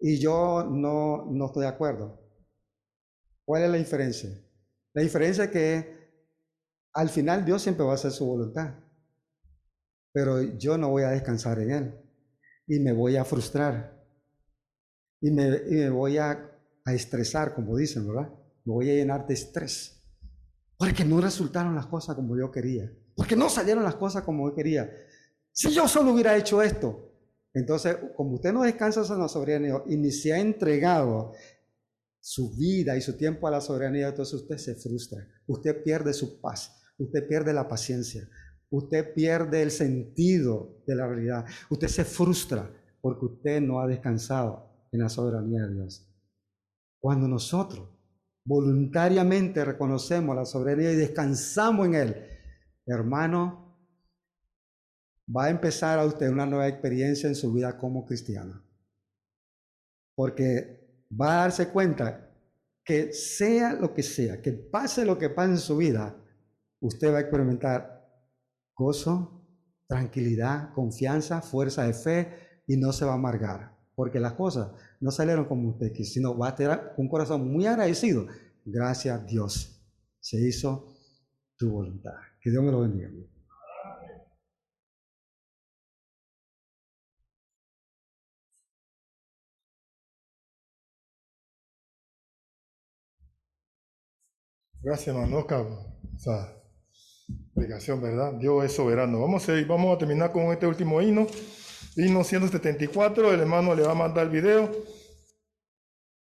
y 0.01 0.19
yo 0.19 0.63
no, 0.69 1.25
no 1.31 1.45
estoy 1.47 1.63
de 1.63 1.69
acuerdo? 1.69 2.19
¿Cuál 3.45 3.63
es 3.63 3.69
la 3.69 3.77
diferencia? 3.77 4.29
La 4.93 5.01
diferencia 5.01 5.45
es 5.45 5.51
que 5.51 5.95
al 6.93 7.09
final 7.09 7.45
Dios 7.45 7.61
siempre 7.61 7.85
va 7.85 7.91
a 7.91 7.95
hacer 7.95 8.11
su 8.11 8.25
voluntad. 8.25 8.75
pero 10.11 10.41
yo 10.41 10.77
no 10.77 10.89
voy 10.89 11.03
a 11.03 11.09
descansar 11.09 11.59
en 11.59 11.71
Él 11.71 12.01
y 12.67 12.79
me 12.79 12.93
voy 12.93 13.17
a 13.17 13.25
frustrar 13.25 14.01
y 15.21 15.29
me, 15.31 15.89
voy 15.89 16.17
a, 16.17 16.51
a 16.85 16.93
estresar, 16.93 17.53
como 17.53 17.75
dicen, 17.75 18.07
¿verdad? 18.07 18.29
Me 18.63 18.73
voy 18.73 18.89
a 18.89 18.93
llenar 18.93 19.27
de 19.27 19.33
estrés 19.33 20.01
porque 20.77 21.03
no 21.03 21.19
resultaron 21.19 21.75
las 21.75 21.87
cosas 21.87 22.15
como 22.15 22.37
yo 22.37 22.51
quería, 22.51 22.91
porque 23.15 23.35
no 23.35 23.49
salieron 23.49 23.83
las 23.83 23.95
cosas 23.95 24.23
como 24.23 24.49
yo 24.49 24.55
quería. 24.55 24.89
Si 25.51 25.69
yo 25.71 25.87
solo 25.87 26.13
hubiera 26.13 26.35
hecho 26.37 26.61
esto, 26.61 27.04
entonces, 27.55 27.97
como 28.17 28.33
usted 28.35 28.51
no 28.51 28.63
descansa 28.63 29.01
en 29.11 29.19
la 29.19 29.29
soberanía 29.29 29.81
y 29.87 29.95
ni 29.95 30.11
se 30.11 30.33
ha 30.33 30.39
entregado 30.39 31.31
su 32.19 32.53
vida 32.53 32.97
y 32.97 33.01
su 33.01 33.15
tiempo 33.15 33.47
a 33.47 33.51
la 33.51 33.61
soberanía, 33.61 34.09
entonces 34.09 34.41
usted 34.41 34.57
se 34.57 34.75
frustra, 34.75 35.25
usted 35.47 35.81
pierde 35.81 36.13
su 36.13 36.41
paz, 36.41 36.83
usted 36.97 37.25
pierde 37.25 37.53
la 37.53 37.69
paciencia, 37.69 38.27
usted 38.69 39.13
pierde 39.13 39.61
el 39.61 39.71
sentido 39.71 40.83
de 40.85 40.95
la 40.95 41.07
realidad. 41.07 41.45
Usted 41.69 41.87
se 41.87 42.03
frustra 42.03 42.69
porque 42.99 43.25
usted 43.25 43.61
no 43.61 43.79
ha 43.79 43.87
descansado 43.87 44.89
en 44.91 44.99
la 44.99 45.07
soberanía 45.07 45.61
de 45.61 45.75
Dios. 45.75 46.13
Cuando 46.99 47.25
nosotros 47.25 47.87
voluntariamente 48.43 49.63
reconocemos 49.63 50.35
la 50.35 50.45
soberanía 50.45 50.91
y 50.91 50.97
descansamos 50.97 51.87
en 51.87 51.95
Él, 51.95 52.15
hermano, 52.85 53.64
va 55.33 55.45
a 55.45 55.49
empezar 55.49 55.99
a 55.99 56.05
usted 56.05 56.29
una 56.29 56.45
nueva 56.45 56.67
experiencia 56.67 57.27
en 57.27 57.35
su 57.35 57.51
vida 57.53 57.77
como 57.77 58.05
cristiano. 58.05 58.63
Porque 60.15 61.07
va 61.11 61.33
a 61.33 61.41
darse 61.43 61.69
cuenta 61.69 62.31
que 62.83 63.11
sea 63.13 63.73
lo 63.73 63.93
que 63.93 64.03
sea, 64.03 64.41
que 64.41 64.53
pase 64.53 65.05
lo 65.05 65.17
que 65.17 65.29
pase 65.29 65.51
en 65.51 65.57
su 65.57 65.77
vida, 65.77 66.15
usted 66.79 67.11
va 67.11 67.17
a 67.17 67.21
experimentar 67.21 68.07
gozo, 68.75 69.43
tranquilidad, 69.87 70.71
confianza, 70.73 71.41
fuerza 71.41 71.83
de 71.83 71.93
fe 71.93 72.61
y 72.67 72.77
no 72.77 72.93
se 72.93 73.05
va 73.05 73.11
a 73.11 73.15
amargar, 73.15 73.75
porque 73.95 74.19
las 74.19 74.33
cosas 74.33 74.71
no 74.99 75.11
salieron 75.11 75.45
como 75.45 75.69
usted 75.69 75.91
quiso, 75.91 76.13
sino 76.13 76.37
va 76.37 76.49
a 76.49 76.55
tener 76.55 76.93
un 76.97 77.09
corazón 77.09 77.51
muy 77.51 77.65
agradecido. 77.65 78.27
Gracias 78.63 79.19
a 79.19 79.23
Dios, 79.23 79.81
se 80.19 80.37
hizo 80.37 80.95
tu 81.57 81.71
voluntad. 81.71 82.15
Que 82.41 82.51
Dios 82.51 82.63
me 82.63 82.71
lo 82.71 82.81
bendiga. 82.81 83.09
Gracias, 94.85 95.07
hermano 95.07 95.47
Explicación, 97.27 98.03
¿verdad? 98.03 98.33
Dios 98.33 98.65
es 98.65 98.75
soberano. 98.75 99.19
Vamos 99.19 99.49
a, 99.49 99.53
vamos 99.67 99.95
a 99.95 99.97
terminar 99.97 100.31
con 100.31 100.43
este 100.53 100.67
último 100.67 101.01
himno. 101.01 101.25
Himno 101.95 102.23
174, 102.23 103.33
el 103.33 103.39
hermano 103.39 103.73
le 103.73 103.81
va 103.81 103.93
a 103.93 103.95
mandar 103.95 104.25
el 104.25 104.29
video. 104.29 104.69